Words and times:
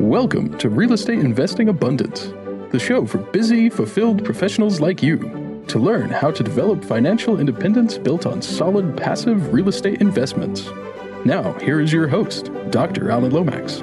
Welcome 0.00 0.58
to 0.58 0.68
Real 0.68 0.92
Estate 0.92 1.20
Investing 1.20 1.70
Abundance, 1.70 2.26
the 2.70 2.78
show 2.78 3.06
for 3.06 3.16
busy, 3.16 3.70
fulfilled 3.70 4.22
professionals 4.26 4.78
like 4.78 5.02
you 5.02 5.64
to 5.68 5.78
learn 5.78 6.10
how 6.10 6.30
to 6.30 6.42
develop 6.42 6.84
financial 6.84 7.40
independence 7.40 7.96
built 7.96 8.26
on 8.26 8.42
solid 8.42 8.94
passive 8.94 9.54
real 9.54 9.70
estate 9.70 10.02
investments. 10.02 10.68
Now, 11.24 11.54
here 11.60 11.80
is 11.80 11.94
your 11.94 12.08
host, 12.08 12.50
Dr. 12.68 13.10
Alan 13.10 13.32
Lomax. 13.32 13.82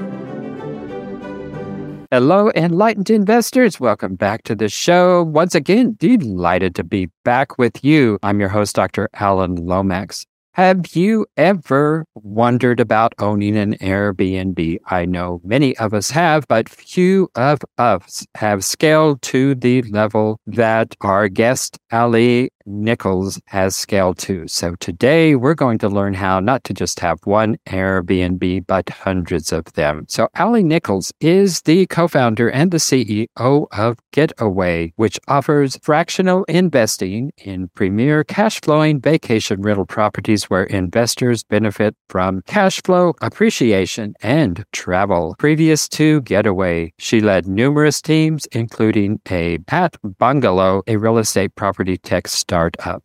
Hello, 2.12 2.52
enlightened 2.56 3.10
investors. 3.10 3.80
Welcome 3.80 4.14
back 4.14 4.44
to 4.44 4.54
the 4.54 4.70
show. 4.70 5.24
Once 5.24 5.56
again, 5.56 5.96
delighted 5.98 6.76
to 6.76 6.84
be 6.84 7.10
back 7.26 7.58
with 7.58 7.84
you. 7.84 8.20
I'm 8.22 8.40
your 8.40 8.50
host, 8.50 8.76
Dr. 8.76 9.10
Alan 9.16 9.56
Lomax. 9.56 10.28
Have 10.56 10.96
you 10.96 11.26
ever 11.36 12.06
wondered 12.14 12.80
about 12.80 13.14
owning 13.18 13.58
an 13.58 13.76
Airbnb? 13.78 14.78
I 14.86 15.06
know 15.06 15.42
many 15.44 15.76
of 15.78 15.96
us 15.96 16.12
have, 16.12 16.48
but 16.48 16.70
few 16.70 17.30
of 17.34 17.62
us 17.80 18.24
have 18.36 18.64
scaled 18.64 19.24
to 19.24 19.56
the 19.56 19.82
level 19.82 20.40
that 20.46 20.96
our 21.02 21.28
guest, 21.28 21.80
Ali 21.92 22.52
Nichols, 22.66 23.40
has 23.48 23.76
scaled 23.76 24.18
to. 24.20 24.48
So 24.48 24.76
today 24.80 25.36
we're 25.36 25.54
going 25.54 25.78
to 25.80 25.90
learn 25.90 26.14
how 26.14 26.40
not 26.40 26.64
to 26.66 26.74
just 26.74 27.00
have 27.02 27.20
one 27.26 27.58
Airbnb, 27.68 28.66
but 28.68 28.90
hundreds 28.90 29.52
of 29.52 29.66
them. 29.74 30.06
So 30.08 30.30
Ali 30.38 30.64
Nichols 30.64 31.12
is 31.20 31.62
the 31.62 31.86
co-founder 31.88 32.50
and 32.50 32.72
the 32.72 32.78
CEO 32.78 33.68
of 33.72 33.98
Getaway, 34.12 34.94
which 34.96 35.20
offers 35.28 35.78
fractional 35.82 36.44
investing 36.46 37.32
in 37.38 37.70
premier 37.70 38.24
cash 38.24 38.62
flowing 38.62 39.02
vacation 39.02 39.62
rental 39.62 39.86
properties 39.86 40.46
where 40.46 40.64
investors 40.64 41.44
benefit 41.44 41.96
from 42.10 42.42
cash 42.48 42.82
flow, 42.84 43.14
appreciation, 43.22 44.16
and 44.22 44.66
travel. 44.72 45.36
Previous 45.38 45.90
to 45.90 46.22
Getaway, 46.22 46.94
she 46.98 47.20
led 47.20 47.48
numerous 47.48 48.02
teams, 48.02 48.46
including 48.48 49.20
a 49.30 49.58
Pat 49.60 49.98
Bungalow, 50.04 50.84
a 50.88 50.98
real 50.98 51.18
estate 51.18 51.56
property 51.56 51.98
tech 51.98 52.28
startup. 52.28 52.53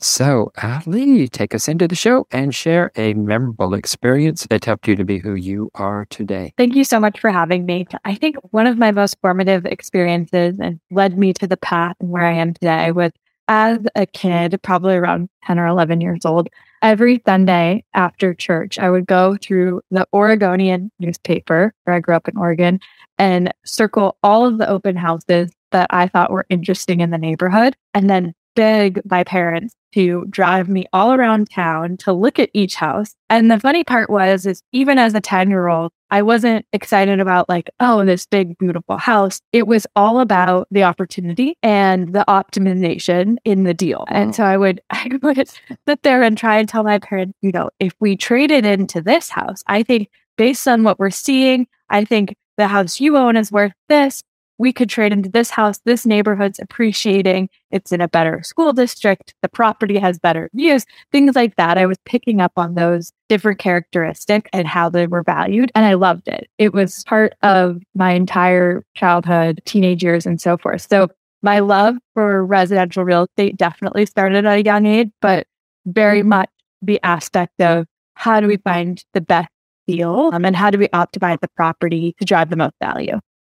So, 0.01 0.53
Ali, 0.63 1.29
take 1.29 1.55
us 1.55 1.69
into 1.69 1.89
the 1.89 1.95
show 1.95 2.27
and 2.31 2.55
share 2.55 2.93
a 2.97 3.15
memorable 3.15 3.75
experience 3.75 4.47
that 4.51 4.65
helped 4.65 4.87
you 4.87 4.97
to 4.97 5.05
be 5.05 5.19
who 5.19 5.35
you 5.35 5.71
are 5.75 6.07
today. 6.11 6.53
Thank 6.57 6.75
you 6.75 6.85
so 6.85 7.01
much 7.01 7.19
for 7.19 7.31
having 7.31 7.65
me. 7.65 7.87
I 8.05 8.15
think 8.15 8.37
one 8.51 8.67
of 8.67 8.79
my 8.79 8.91
most 8.91 9.17
formative 9.21 9.65
experiences 9.65 10.59
and 10.61 10.81
led 10.91 11.19
me 11.19 11.33
to 11.35 11.47
the 11.47 11.57
path 11.57 11.97
where 12.01 12.25
I 12.25 12.33
am 12.33 12.55
today 12.55 12.93
was 12.93 13.13
as 13.49 13.79
a 13.95 14.07
kid, 14.07 14.61
probably 14.63 14.95
around 14.95 15.31
10 15.45 15.59
or 15.59 15.67
11 15.67 16.01
years 16.01 16.25
old, 16.25 16.49
every 16.83 17.23
Sunday 17.27 17.85
after 17.95 18.35
church, 18.35 18.79
I 18.79 18.91
would 18.91 19.07
go 19.07 19.37
through 19.41 19.81
the 19.91 20.07
Oregonian 20.13 20.91
newspaper, 21.01 21.73
where 21.85 21.97
I 21.97 22.01
grew 22.01 22.15
up 22.15 22.29
in 22.29 22.37
Oregon, 22.37 22.81
and 23.19 23.53
circle 23.65 24.17
all 24.23 24.47
of 24.47 24.59
the 24.59 24.69
open 24.69 24.97
houses 24.97 25.51
that 25.73 25.87
I 25.91 26.09
thought 26.09 26.31
were 26.31 26.47
interesting 26.51 27.01
in 27.01 27.11
the 27.11 27.19
neighborhood, 27.19 27.75
and 27.95 28.09
then 28.09 28.35
beg 28.55 29.01
my 29.09 29.25
parents 29.25 29.75
to 29.95 30.27
drive 30.29 30.69
me 30.69 30.87
all 30.93 31.13
around 31.13 31.49
town 31.51 31.97
to 31.97 32.13
look 32.13 32.39
at 32.39 32.51
each 32.53 32.75
house. 32.75 33.15
And 33.31 33.51
the 33.51 33.59
funny 33.59 33.85
part 33.85 34.11
was 34.11 34.47
is 34.47 34.63
even 34.73 34.99
as 34.99 35.15
a 35.15 35.21
10 35.21 35.49
year 35.49 35.69
old, 35.69 35.93
I 36.11 36.23
wasn't 36.23 36.67
excited 36.73 37.21
about 37.21 37.49
like, 37.49 37.71
oh, 37.81 38.05
this 38.05 38.27
big, 38.27 38.57
beautiful 38.59 38.99
house. 38.99 39.41
It 39.53 39.67
was 39.67 39.87
all 39.97 40.21
about 40.21 40.69
the 40.71 40.83
opportunity 40.83 41.57
and 41.63 42.13
the 42.13 42.25
optimization 42.29 43.37
in 43.45 43.65
the 43.65 43.75
deal. 43.75 44.05
Wow. 44.11 44.17
And 44.17 44.35
so 44.35 44.45
I 44.45 44.57
would, 44.57 44.81
I 44.91 45.09
would 45.23 45.49
sit 45.49 46.03
there 46.03 46.23
and 46.23 46.37
try 46.37 46.59
and 46.59 46.69
tell 46.69 46.85
my 46.85 46.99
parents, 46.99 47.35
you 47.41 47.53
know, 47.53 47.71
if 47.81 47.95
we 48.01 48.17
traded 48.17 48.67
into 48.67 49.01
this 49.01 49.31
house, 49.31 49.63
I 49.67 49.83
think 49.83 50.09
based 50.37 50.69
on 50.69 50.85
what 50.85 50.99
we're 50.99 51.11
seeing, 51.11 51.67
I 51.91 52.05
think 52.05 52.35
the 52.57 52.69
house 52.69 53.01
you 53.01 53.17
own 53.17 53.37
is 53.37 53.53
worth 53.53 53.73
this 53.89 54.23
we 54.59 54.73
could 54.73 54.89
trade 54.89 55.13
into 55.13 55.29
this 55.29 55.51
house. 55.51 55.79
This 55.85 56.05
neighborhood's 56.05 56.59
appreciating. 56.59 57.49
It's 57.71 57.93
in 57.93 58.01
a 58.01 58.09
better 58.09 58.43
school 58.43 58.73
district. 58.73 59.35
The 59.43 59.49
property 59.49 59.99
has 59.99 60.19
better 60.19 60.51
views, 60.53 60.85
things 61.13 61.37
like 61.37 61.57
that. 61.57 61.79
I 61.79 61.87
was 61.87 61.99
picking 62.05 62.41
up 62.41 62.53
on 62.57 62.75
those 62.75 63.13
different 63.29 63.59
characteristics 63.59 64.51
and 64.53 64.67
how 64.67 64.89
they 64.89 65.07
were 65.07 65.23
valued. 65.23 65.71
And 65.75 65.85
I 65.85 65.95
loved 65.95 66.29
it. 66.29 66.49
It 66.59 66.75
was 66.75 67.05
part 67.05 67.35
of 67.43 67.81
my 67.95 68.13
entire 68.13 68.85
childhood, 68.95 69.61
teenage 69.65 70.03
years, 70.03 70.27
and 70.27 70.41
so 70.41 70.59
forth. 70.59 70.87
So 70.89 71.09
my 71.43 71.61
love 71.61 71.97
for 72.15 72.45
residential 72.45 73.05
real 73.05 73.25
estate 73.25 73.57
definitely 73.57 74.07
started 74.07 74.45
at 74.45 74.59
a 74.59 74.65
young 74.65 74.87
age, 74.87 75.11
but 75.21 75.47
very 75.87 76.23
much 76.23 76.51
the 76.83 77.01
aspect 77.03 77.61
of 77.61 77.87
how 78.15 78.41
do 78.41 78.49
we 78.49 78.57
find 78.59 79.05
the 79.15 79.21
best 79.21 79.49
deal 79.87 80.31
um, 80.33 80.45
and 80.45 80.57
how 80.57 80.71
do 80.71 80.79
we 80.79 80.89
optimize 80.89 81.41
the 81.41 81.49
property 81.57 82.15
to 82.19 82.25
drive 82.25 82.51
the 82.51 82.57
most 82.57 82.75
value. 82.83 83.19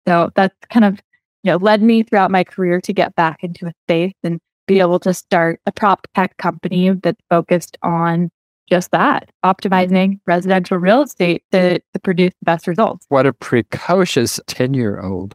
So 0.09 0.31
that's 0.35 0.57
kind 0.71 0.87
of, 0.87 0.99
you 1.43 1.53
know, 1.53 1.59
led 1.59 1.83
me 1.83 2.03
throughout 2.03 2.31
my 2.31 2.43
career 2.43 2.81
to 2.81 2.93
get 2.95 3.15
back 3.15 3.45
into 3.45 3.67
a 3.67 3.73
space 3.85 4.15
and 4.25 4.41
be 4.67 4.81
able 4.81 4.99
to 5.01 5.13
start 5.13 5.61
a 5.67 5.73
prop 5.73 6.07
tech 6.15 6.35
company 6.39 6.91
that's 6.91 7.21
focused 7.29 7.77
on 7.83 8.31
just 8.71 8.91
that, 8.93 9.31
optimizing 9.45 10.19
residential 10.27 10.79
real 10.79 11.03
estate 11.03 11.43
to, 11.53 11.79
to 11.79 12.01
produce 12.03 12.33
the 12.41 12.45
best 12.45 12.67
results. 12.67 13.05
What 13.11 13.27
a 13.27 13.35
precocious 13.35 14.41
10 14.47 14.73
year 14.73 14.99
old. 14.99 15.35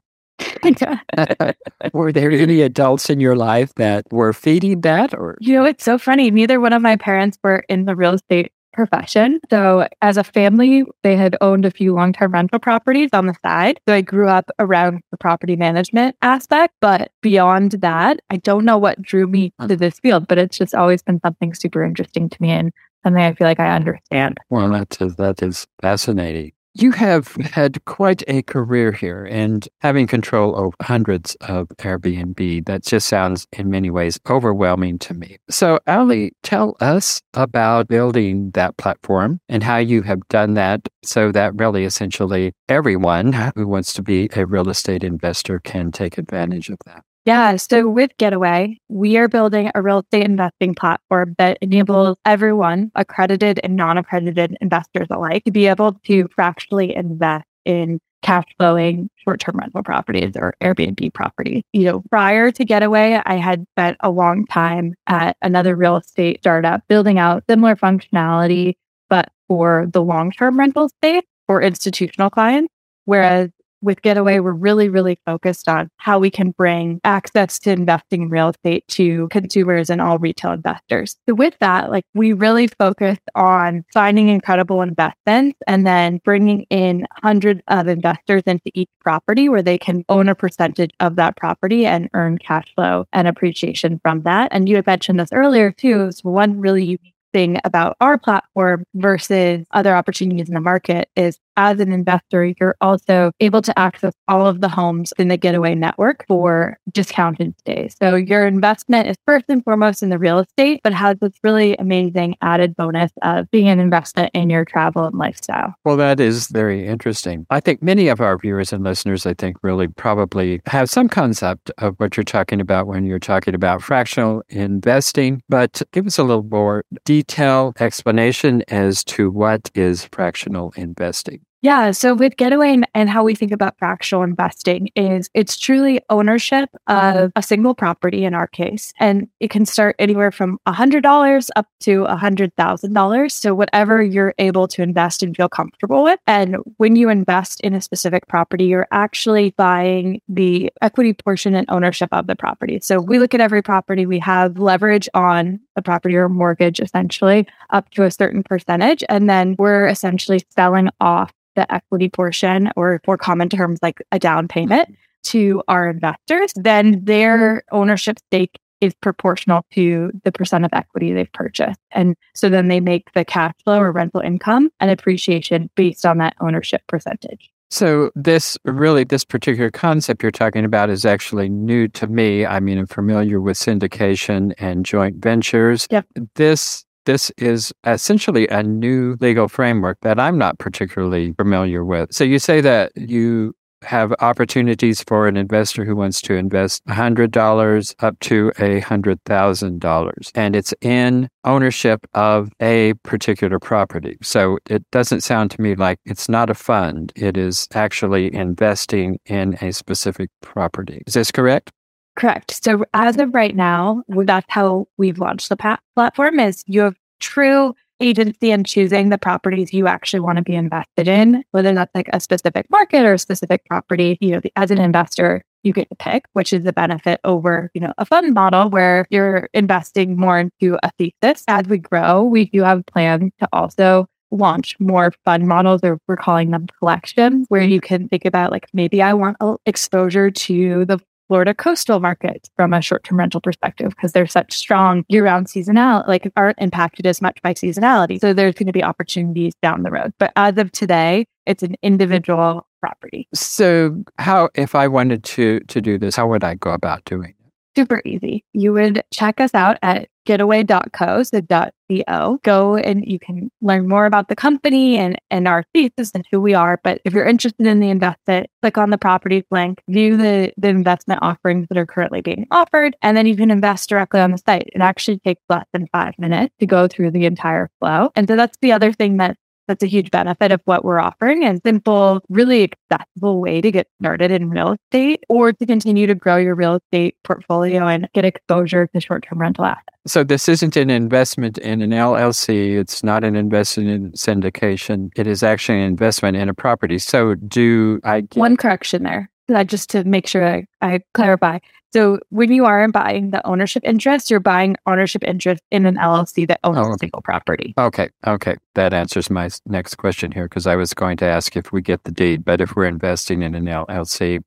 were 1.93 2.11
there 2.11 2.31
any 2.31 2.61
adults 2.61 3.11
in 3.11 3.19
your 3.19 3.35
life 3.35 3.71
that 3.75 4.05
were 4.11 4.33
feeding 4.33 4.81
that 4.81 5.13
or 5.13 5.37
you 5.39 5.53
know 5.53 5.63
it's 5.63 5.83
so 5.83 5.97
funny 5.97 6.31
neither 6.31 6.59
one 6.59 6.73
of 6.73 6.81
my 6.81 6.95
parents 6.95 7.37
were 7.43 7.63
in 7.69 7.85
the 7.85 7.95
real 7.95 8.13
estate 8.13 8.51
profession. 8.73 9.39
So, 9.49 9.87
as 10.01 10.17
a 10.17 10.23
family, 10.23 10.83
they 11.03 11.15
had 11.15 11.37
owned 11.41 11.65
a 11.65 11.71
few 11.71 11.93
long 11.93 12.13
term 12.13 12.33
rental 12.33 12.59
properties 12.59 13.09
on 13.13 13.27
the 13.27 13.35
side. 13.43 13.79
So, 13.87 13.93
I 13.93 14.01
grew 14.01 14.27
up 14.27 14.49
around 14.59 15.01
the 15.11 15.17
property 15.17 15.55
management 15.55 16.15
aspect. 16.21 16.73
But 16.81 17.11
beyond 17.21 17.71
that, 17.73 18.19
I 18.29 18.37
don't 18.37 18.65
know 18.65 18.77
what 18.77 19.01
drew 19.01 19.27
me 19.27 19.51
to 19.61 19.67
mm-hmm. 19.67 19.75
this 19.75 19.99
field, 19.99 20.27
but 20.27 20.37
it's 20.37 20.57
just 20.57 20.75
always 20.75 21.01
been 21.01 21.19
something 21.21 21.53
super 21.53 21.83
interesting 21.83 22.29
to 22.29 22.41
me 22.41 22.51
and 22.51 22.71
something 23.03 23.21
I 23.21 23.33
feel 23.33 23.47
like 23.47 23.59
I 23.59 23.75
understand. 23.75 24.37
Well, 24.49 24.69
that 24.71 25.01
is, 25.01 25.15
that 25.17 25.41
is 25.41 25.67
fascinating. 25.81 26.53
You 26.75 26.91
have 26.91 27.35
had 27.35 27.85
quite 27.85 28.23
a 28.27 28.41
career 28.41 28.91
here 28.91 29.25
and 29.25 29.67
having 29.81 30.07
control 30.07 30.57
over 30.57 30.75
hundreds 30.81 31.35
of 31.41 31.67
Airbnb. 31.77 32.65
That 32.65 32.83
just 32.83 33.07
sounds 33.07 33.45
in 33.53 33.69
many 33.69 33.91
ways 33.91 34.19
overwhelming 34.27 34.97
to 34.99 35.13
me. 35.13 35.37
So, 35.51 35.77
Ali, 35.85 36.31
tell 36.41 36.75
us 36.79 37.21
about 37.35 37.89
building 37.89 38.49
that 38.55 38.75
platform 38.77 39.39
and 39.47 39.61
how 39.61 39.77
you 39.77 40.01
have 40.01 40.27
done 40.29 40.55
that 40.55 40.89
so 41.03 41.31
that 41.31 41.53
really 41.55 41.85
essentially 41.85 42.53
everyone 42.67 43.33
who 43.55 43.67
wants 43.67 43.93
to 43.93 44.01
be 44.01 44.29
a 44.35 44.47
real 44.47 44.67
estate 44.67 45.03
investor 45.03 45.59
can 45.59 45.91
take 45.91 46.17
advantage 46.17 46.69
of 46.69 46.79
that. 46.87 47.03
Yeah. 47.25 47.55
So 47.55 47.87
with 47.87 48.11
Getaway, 48.17 48.79
we 48.89 49.15
are 49.17 49.29
building 49.29 49.71
a 49.73 49.81
real 49.81 49.99
estate 49.99 50.25
investing 50.25 50.75
platform 50.75 51.35
that 51.37 51.57
enables 51.61 52.17
everyone, 52.25 52.91
accredited 52.95 53.61
and 53.63 53.77
non 53.77 53.97
accredited 53.97 54.57
investors 54.59 55.07
alike, 55.09 55.45
to 55.45 55.51
be 55.51 55.67
able 55.67 55.93
to 56.05 56.27
fractionally 56.35 56.93
invest 56.93 57.45
in 57.63 57.99
cash 58.23 58.45
flowing 58.57 59.09
short 59.15 59.39
term 59.39 59.57
rental 59.57 59.83
properties 59.83 60.33
or 60.35 60.53
Airbnb 60.61 61.13
properties. 61.13 61.63
You 61.71 61.85
know, 61.85 62.03
prior 62.09 62.51
to 62.51 62.65
Getaway, 62.65 63.21
I 63.25 63.35
had 63.35 63.65
spent 63.71 63.97
a 64.01 64.09
long 64.09 64.45
time 64.47 64.93
at 65.07 65.37
another 65.41 65.75
real 65.77 65.97
estate 65.97 66.39
startup 66.39 66.81
building 66.89 67.19
out 67.19 67.43
similar 67.49 67.77
functionality, 67.77 68.73
but 69.09 69.29
for 69.47 69.87
the 69.91 70.01
long 70.01 70.31
term 70.31 70.59
rental 70.59 70.89
space 70.89 71.23
for 71.47 71.61
institutional 71.61 72.29
clients. 72.29 72.73
Whereas 73.05 73.49
with 73.83 74.01
Getaway, 74.01 74.39
we're 74.39 74.53
really, 74.53 74.89
really 74.89 75.19
focused 75.25 75.67
on 75.67 75.89
how 75.97 76.17
we 76.17 76.31
can 76.31 76.51
bring 76.51 76.99
access 77.03 77.59
to 77.59 77.71
investing 77.71 78.23
in 78.23 78.29
real 78.29 78.49
estate 78.49 78.87
to 78.87 79.27
consumers 79.27 79.89
and 79.89 80.01
all 80.01 80.17
retail 80.17 80.53
investors. 80.53 81.17
So 81.27 81.35
with 81.35 81.55
that, 81.59 81.91
like 81.91 82.05
we 82.13 82.33
really 82.33 82.67
focus 82.67 83.19
on 83.35 83.83
finding 83.93 84.29
incredible 84.29 84.81
investments 84.81 85.59
and 85.67 85.85
then 85.85 86.21
bringing 86.23 86.65
in 86.69 87.05
hundreds 87.11 87.61
of 87.67 87.87
investors 87.87 88.43
into 88.45 88.71
each 88.73 88.89
property 89.01 89.49
where 89.49 89.61
they 89.61 89.77
can 89.77 90.05
own 90.09 90.29
a 90.29 90.35
percentage 90.35 90.91
of 90.99 91.17
that 91.17 91.35
property 91.35 91.85
and 91.85 92.09
earn 92.13 92.37
cash 92.37 92.73
flow 92.75 93.05
and 93.11 93.27
appreciation 93.27 93.99
from 94.01 94.21
that. 94.23 94.47
And 94.51 94.69
you 94.69 94.77
had 94.77 94.87
mentioned 94.87 95.19
this 95.19 95.33
earlier 95.33 95.71
too. 95.71 96.11
So 96.11 96.29
one 96.29 96.59
really 96.59 96.85
unique 96.85 97.13
thing 97.33 97.59
about 97.63 97.97
our 97.99 98.17
platform 98.17 98.85
versus 98.93 99.65
other 99.71 99.95
opportunities 99.95 100.47
in 100.47 100.53
the 100.53 100.61
market 100.61 101.09
is 101.15 101.39
as 101.57 101.79
an 101.79 101.91
investor, 101.91 102.45
you're 102.59 102.75
also 102.81 103.31
able 103.39 103.61
to 103.61 103.77
access 103.77 104.13
all 104.27 104.47
of 104.47 104.61
the 104.61 104.69
homes 104.69 105.13
in 105.17 105.27
the 105.27 105.37
Getaway 105.37 105.75
network 105.75 106.25
for 106.27 106.77
discounted 106.91 107.57
stays. 107.59 107.95
So 108.01 108.15
your 108.15 108.45
investment 108.45 109.07
is 109.07 109.17
first 109.25 109.45
and 109.49 109.63
foremost 109.63 110.03
in 110.03 110.09
the 110.09 110.19
real 110.19 110.39
estate, 110.39 110.81
but 110.83 110.93
has 110.93 111.17
this 111.19 111.33
really 111.43 111.75
amazing 111.77 112.35
added 112.41 112.75
bonus 112.75 113.11
of 113.21 113.49
being 113.51 113.67
an 113.67 113.79
investment 113.79 114.31
in 114.33 114.49
your 114.49 114.65
travel 114.65 115.05
and 115.05 115.17
lifestyle. 115.17 115.73
Well, 115.85 115.97
that 115.97 116.19
is 116.19 116.47
very 116.47 116.87
interesting. 116.87 117.45
I 117.49 117.59
think 117.59 117.81
many 117.81 118.07
of 118.07 118.21
our 118.21 118.37
viewers 118.37 118.73
and 118.73 118.83
listeners, 118.83 119.25
I 119.25 119.33
think, 119.33 119.57
really 119.61 119.87
probably 119.87 120.61
have 120.65 120.89
some 120.89 121.09
concept 121.09 121.71
of 121.77 121.95
what 121.97 122.17
you're 122.17 122.23
talking 122.23 122.61
about 122.61 122.87
when 122.87 123.05
you're 123.05 123.19
talking 123.19 123.55
about 123.55 123.81
fractional 123.81 124.43
investing, 124.49 125.41
but 125.49 125.81
give 125.91 126.07
us 126.07 126.17
a 126.17 126.23
little 126.23 126.43
more 126.43 126.83
detailed 127.05 127.79
explanation 127.79 128.63
as 128.69 129.03
to 129.05 129.29
what 129.29 129.69
is 129.75 130.05
fractional 130.11 130.73
investing. 130.75 131.42
Yeah. 131.63 131.91
So 131.91 132.13
with 132.13 132.35
Getaway 132.35 132.81
and 132.93 133.09
how 133.09 133.23
we 133.23 133.35
think 133.35 133.53
about 133.53 133.79
fractional 133.79 134.21
investing 134.21 134.89
is 134.97 135.29
it's 135.33 135.57
truly 135.57 136.01
ownership 136.09 136.69
mm-hmm. 136.89 137.17
of 137.17 137.31
a 137.37 137.41
single 137.41 137.73
property 137.73 138.25
in 138.25 138.33
our 138.33 138.47
case. 138.47 138.91
And 138.99 139.29
it 139.39 139.49
can 139.49 139.65
start 139.65 139.95
anywhere 139.97 140.29
from 140.29 140.59
$100 140.67 141.49
up 141.55 141.67
to 141.79 142.03
$100,000. 142.03 143.31
So 143.31 143.55
whatever 143.55 144.03
you're 144.03 144.33
able 144.39 144.67
to 144.67 144.81
invest 144.81 145.23
and 145.23 145.37
feel 145.37 145.47
comfortable 145.47 146.03
with. 146.03 146.19
And 146.27 146.57
when 146.77 146.97
you 146.97 147.07
invest 147.07 147.61
in 147.61 147.73
a 147.73 147.81
specific 147.81 148.27
property, 148.27 148.65
you're 148.65 148.87
actually 148.91 149.51
buying 149.51 150.19
the 150.27 150.69
equity 150.81 151.13
portion 151.13 151.55
and 151.55 151.65
ownership 151.69 152.09
of 152.11 152.27
the 152.27 152.35
property. 152.35 152.81
So 152.83 152.99
we 152.99 153.19
look 153.19 153.33
at 153.33 153.39
every 153.39 153.61
property, 153.61 154.05
we 154.05 154.19
have 154.19 154.59
leverage 154.59 155.07
on 155.13 155.61
the 155.77 155.81
property 155.81 156.17
or 156.17 156.27
mortgage 156.27 156.81
essentially 156.81 157.47
up 157.69 157.89
to 157.91 158.03
a 158.03 158.11
certain 158.11 158.43
percentage. 158.43 159.01
And 159.07 159.29
then 159.29 159.55
we're 159.57 159.87
essentially 159.87 160.41
selling 160.53 160.89
off 160.99 161.31
the 161.55 161.71
equity 161.73 162.09
portion 162.09 162.71
or 162.75 163.01
for 163.03 163.17
common 163.17 163.49
terms 163.49 163.79
like 163.81 164.01
a 164.11 164.19
down 164.19 164.47
payment 164.47 164.95
to 165.23 165.63
our 165.67 165.89
investors, 165.89 166.51
then 166.55 167.03
their 167.03 167.63
ownership 167.71 168.17
stake 168.27 168.59
is 168.81 168.93
proportional 168.95 169.65
to 169.71 170.11
the 170.23 170.31
percent 170.31 170.65
of 170.65 170.71
equity 170.73 171.13
they've 171.13 171.31
purchased. 171.31 171.79
And 171.91 172.15
so 172.35 172.49
then 172.49 172.67
they 172.67 172.81
make 172.81 173.13
the 173.13 173.23
cash 173.23 173.53
flow 173.63 173.79
or 173.79 173.91
rental 173.93 174.19
income 174.19 174.69
and 174.81 174.91
appreciation 174.91 175.69
based 175.75 176.05
on 176.05 176.17
that 176.17 176.35
ownership 176.41 176.81
percentage. 176.87 177.49
So 177.71 178.11
this 178.13 178.57
really 178.65 179.03
this 179.03 179.25
particular 179.25 179.71
concept 179.71 180.21
you're 180.21 180.31
talking 180.31 180.63
about 180.63 180.91
is 180.91 181.05
actually 181.05 181.49
new 181.49 181.87
to 181.87 182.05
me. 182.05 182.45
I 182.45 182.59
mean, 182.59 182.77
I'm 182.77 182.85
familiar 182.85 183.41
with 183.41 183.57
syndication 183.57 184.53
and 184.59 184.85
joint 184.85 185.15
ventures. 185.15 185.87
Yep. 185.89 186.05
This 186.35 186.85
this 187.05 187.31
is 187.37 187.73
essentially 187.85 188.47
a 188.47 188.63
new 188.63 189.17
legal 189.19 189.47
framework 189.47 189.99
that 190.01 190.19
I'm 190.19 190.37
not 190.37 190.59
particularly 190.59 191.33
familiar 191.33 191.83
with. 191.83 192.13
So 192.13 192.23
you 192.23 192.39
say 192.39 192.61
that 192.61 192.91
you 192.95 193.53
have 193.83 194.13
opportunities 194.19 195.03
for 195.07 195.27
an 195.27 195.37
investor 195.37 195.85
who 195.85 195.95
wants 195.95 196.21
to 196.21 196.33
invest 196.33 196.83
$100 196.85 197.95
up 197.99 198.19
to 198.21 198.51
$100,000. 198.55 200.31
And 200.35 200.55
it's 200.55 200.73
in 200.81 201.29
ownership 201.43 202.07
of 202.13 202.49
a 202.61 202.93
particular 203.03 203.59
property. 203.59 204.17
So 204.21 204.57
it 204.69 204.89
doesn't 204.91 205.21
sound 205.21 205.51
to 205.51 205.61
me 205.61 205.75
like 205.75 205.99
it's 206.05 206.29
not 206.29 206.49
a 206.49 206.53
fund. 206.53 207.11
It 207.15 207.37
is 207.37 207.67
actually 207.73 208.33
investing 208.33 209.19
in 209.25 209.57
a 209.61 209.71
specific 209.71 210.29
property. 210.41 211.03
Is 211.05 211.13
this 211.13 211.31
correct? 211.31 211.71
Correct. 212.15 212.63
So 212.63 212.85
as 212.93 213.17
of 213.17 213.33
right 213.33 213.55
now, 213.55 214.03
that's 214.07 214.45
how 214.49 214.87
we've 214.97 215.17
launched 215.17 215.49
the 215.49 215.77
platform 215.95 216.39
is 216.39 216.63
you 216.67 216.81
have 216.81 216.95
true 217.19 217.73
agency 217.99 218.51
in 218.51 218.63
choosing 218.63 219.09
the 219.09 219.17
properties 219.17 219.73
you 219.73 219.87
actually 219.87 220.19
want 220.19 220.37
to 220.37 220.43
be 220.43 220.55
invested 220.55 221.07
in, 221.07 221.43
whether 221.51 221.73
that's 221.73 221.93
like 221.95 222.09
a 222.13 222.19
specific 222.19 222.65
market 222.69 223.05
or 223.05 223.13
a 223.13 223.19
specific 223.19 223.65
property, 223.65 224.17
you 224.19 224.31
know, 224.31 224.41
as 224.55 224.71
an 224.71 224.79
investor, 224.79 225.41
you 225.63 225.71
get 225.71 225.89
to 225.89 225.95
pick, 225.95 226.25
which 226.33 226.51
is 226.51 226.63
the 226.65 226.73
benefit 226.73 227.19
over, 227.23 227.71
you 227.73 227.81
know, 227.81 227.93
a 227.97 228.05
fund 228.05 228.33
model 228.33 228.69
where 228.69 229.05
you're 229.09 229.47
investing 229.53 230.17
more 230.17 230.39
into 230.39 230.77
a 230.83 230.91
thesis. 230.97 231.43
As 231.47 231.67
we 231.67 231.77
grow, 231.77 232.23
we 232.23 232.45
do 232.45 232.61
have 232.63 232.85
plans 232.85 233.31
to 233.39 233.47
also 233.53 234.05
launch 234.31 234.75
more 234.79 235.13
fund 235.23 235.47
models 235.47 235.81
or 235.83 235.99
we're 236.07 236.17
calling 236.17 236.51
them 236.51 236.65
collections 236.79 237.45
where 237.49 237.61
you 237.61 237.79
can 237.79 238.09
think 238.09 238.25
about 238.25 238.51
like 238.51 238.65
maybe 238.73 239.01
I 239.01 239.13
want 239.13 239.37
exposure 239.65 240.31
to 240.31 240.85
the 240.85 240.99
Florida 241.33 241.55
coastal 241.55 241.99
markets 241.99 242.47
from 242.55 242.73
a 242.73 242.81
short 242.81 243.03
term 243.03 243.17
rental 243.17 243.41
perspective 243.41 243.89
because 243.89 244.11
they're 244.11 244.27
such 244.27 244.53
strong 244.53 245.03
year 245.09 245.25
round 245.25 245.47
seasonality, 245.47 246.07
like 246.07 246.31
aren't 246.37 246.59
impacted 246.61 247.07
as 247.07 247.23
much 247.23 247.41
by 247.41 247.55
seasonality. 247.55 248.21
So 248.21 248.33
there's 248.33 248.53
going 248.53 248.67
to 248.67 248.71
be 248.71 248.83
opportunities 248.83 249.53
down 249.59 249.81
the 249.81 249.89
road. 249.89 250.13
But 250.19 250.31
as 250.35 250.59
of 250.59 250.71
today, 250.71 251.25
it's 251.47 251.63
an 251.63 251.75
individual 251.81 252.67
property. 252.81 253.27
So 253.33 254.03
how, 254.19 254.49
if 254.53 254.75
I 254.75 254.87
wanted 254.87 255.23
to 255.23 255.61
to 255.61 255.81
do 255.81 255.97
this, 255.97 256.17
how 256.17 256.27
would 256.27 256.43
I 256.43 256.53
go 256.53 256.69
about 256.69 257.03
doing 257.05 257.29
it? 257.29 257.42
Super 257.75 258.01
easy. 258.05 258.45
You 258.53 258.73
would 258.73 259.03
check 259.11 259.39
us 259.39 259.53
out 259.53 259.77
at 259.81 260.07
getaway.co, 260.25 261.23
so 261.23 261.41
.co. 261.41 262.39
Go 262.43 262.75
and 262.77 263.05
you 263.05 263.19
can 263.19 263.51
learn 263.61 263.87
more 263.87 264.05
about 264.05 264.27
the 264.27 264.35
company 264.35 264.97
and, 264.97 265.17
and 265.29 265.47
our 265.47 265.63
thesis 265.73 266.11
and 266.13 266.25
who 266.31 266.39
we 266.39 266.53
are. 266.53 266.79
But 266.83 267.01
if 267.03 267.13
you're 267.13 267.25
interested 267.25 267.65
in 267.65 267.79
the 267.79 267.89
investment, 267.89 268.47
click 268.61 268.77
on 268.77 268.89
the 268.89 268.97
properties 268.97 269.43
link, 269.51 269.81
view 269.89 270.17
the, 270.17 270.53
the 270.57 270.69
investment 270.69 271.21
offerings 271.21 271.67
that 271.69 271.77
are 271.77 271.85
currently 271.85 272.21
being 272.21 272.47
offered, 272.51 272.95
and 273.01 273.17
then 273.17 273.25
you 273.25 273.35
can 273.35 273.51
invest 273.51 273.89
directly 273.89 274.19
on 274.19 274.31
the 274.31 274.37
site. 274.37 274.69
It 274.73 274.81
actually 274.81 275.19
takes 275.19 275.41
less 275.49 275.65
than 275.73 275.87
five 275.87 276.13
minutes 276.17 276.53
to 276.59 276.65
go 276.65 276.87
through 276.87 277.11
the 277.11 277.25
entire 277.25 277.69
flow. 277.79 278.11
And 278.15 278.27
so 278.27 278.35
that's 278.35 278.57
the 278.61 278.71
other 278.71 278.93
thing 278.93 279.17
that 279.17 279.37
that's 279.67 279.83
a 279.83 279.87
huge 279.87 280.11
benefit 280.11 280.51
of 280.51 280.61
what 280.65 280.83
we're 280.83 280.99
offering 280.99 281.43
and 281.43 281.61
simple, 281.65 282.21
really 282.29 282.69
accessible 282.91 283.39
way 283.39 283.61
to 283.61 283.71
get 283.71 283.87
started 284.01 284.31
in 284.31 284.49
real 284.49 284.73
estate 284.73 285.23
or 285.29 285.53
to 285.53 285.65
continue 285.65 286.07
to 286.07 286.15
grow 286.15 286.37
your 286.37 286.55
real 286.55 286.75
estate 286.75 287.15
portfolio 287.23 287.87
and 287.87 288.07
get 288.13 288.25
exposure 288.25 288.87
to 288.87 288.99
short-term 288.99 289.39
rental 289.39 289.65
assets. 289.65 289.87
So 290.05 290.23
this 290.23 290.49
isn't 290.49 290.75
an 290.75 290.89
investment 290.89 291.57
in 291.57 291.81
an 291.81 291.91
LLC. 291.91 292.77
It's 292.77 293.03
not 293.03 293.23
an 293.23 293.35
investment 293.35 293.89
in 293.89 294.11
syndication. 294.11 295.09
It 295.15 295.27
is 295.27 295.43
actually 295.43 295.79
an 295.79 295.85
investment 295.85 296.35
in 296.35 296.49
a 296.49 296.53
property. 296.53 296.99
So 296.99 297.35
do 297.35 298.01
I 298.03 298.21
get- 298.21 298.37
one 298.39 298.57
correction 298.57 299.03
there? 299.03 299.29
Just 299.65 299.89
to 299.91 300.03
make 300.03 300.27
sure 300.27 300.45
I, 300.45 300.65
I 300.81 301.01
clarify. 301.13 301.59
So 301.93 302.19
when 302.29 302.51
you 302.51 302.65
are 302.65 302.87
buying 302.87 303.29
the 303.29 303.45
ownership 303.45 303.83
interest, 303.85 304.31
you're 304.31 304.39
buying 304.39 304.75
ownership 304.87 305.23
interest 305.23 305.61
in 305.69 305.85
an 305.85 305.95
LLC 305.95 306.47
that 306.47 306.59
owns 306.63 306.79
oh, 306.79 306.91
a 306.91 306.97
single 306.97 307.21
property. 307.21 307.75
Okay. 307.77 308.09
Okay. 308.25 308.55
That 308.73 308.93
answers 308.93 309.29
my 309.29 309.49
next 309.67 309.95
question 309.95 310.31
here 310.31 310.45
because 310.45 310.65
I 310.65 310.75
was 310.75 310.95
going 310.95 311.17
to 311.17 311.25
ask 311.25 311.55
if 311.55 311.71
we 311.71 311.83
get 311.83 312.03
the 312.03 312.11
deed, 312.11 312.43
but 312.43 312.61
if 312.61 312.75
we're 312.75 312.85
investing 312.85 313.43
in 313.43 313.53
an 313.53 313.65
LLC, 313.65 314.43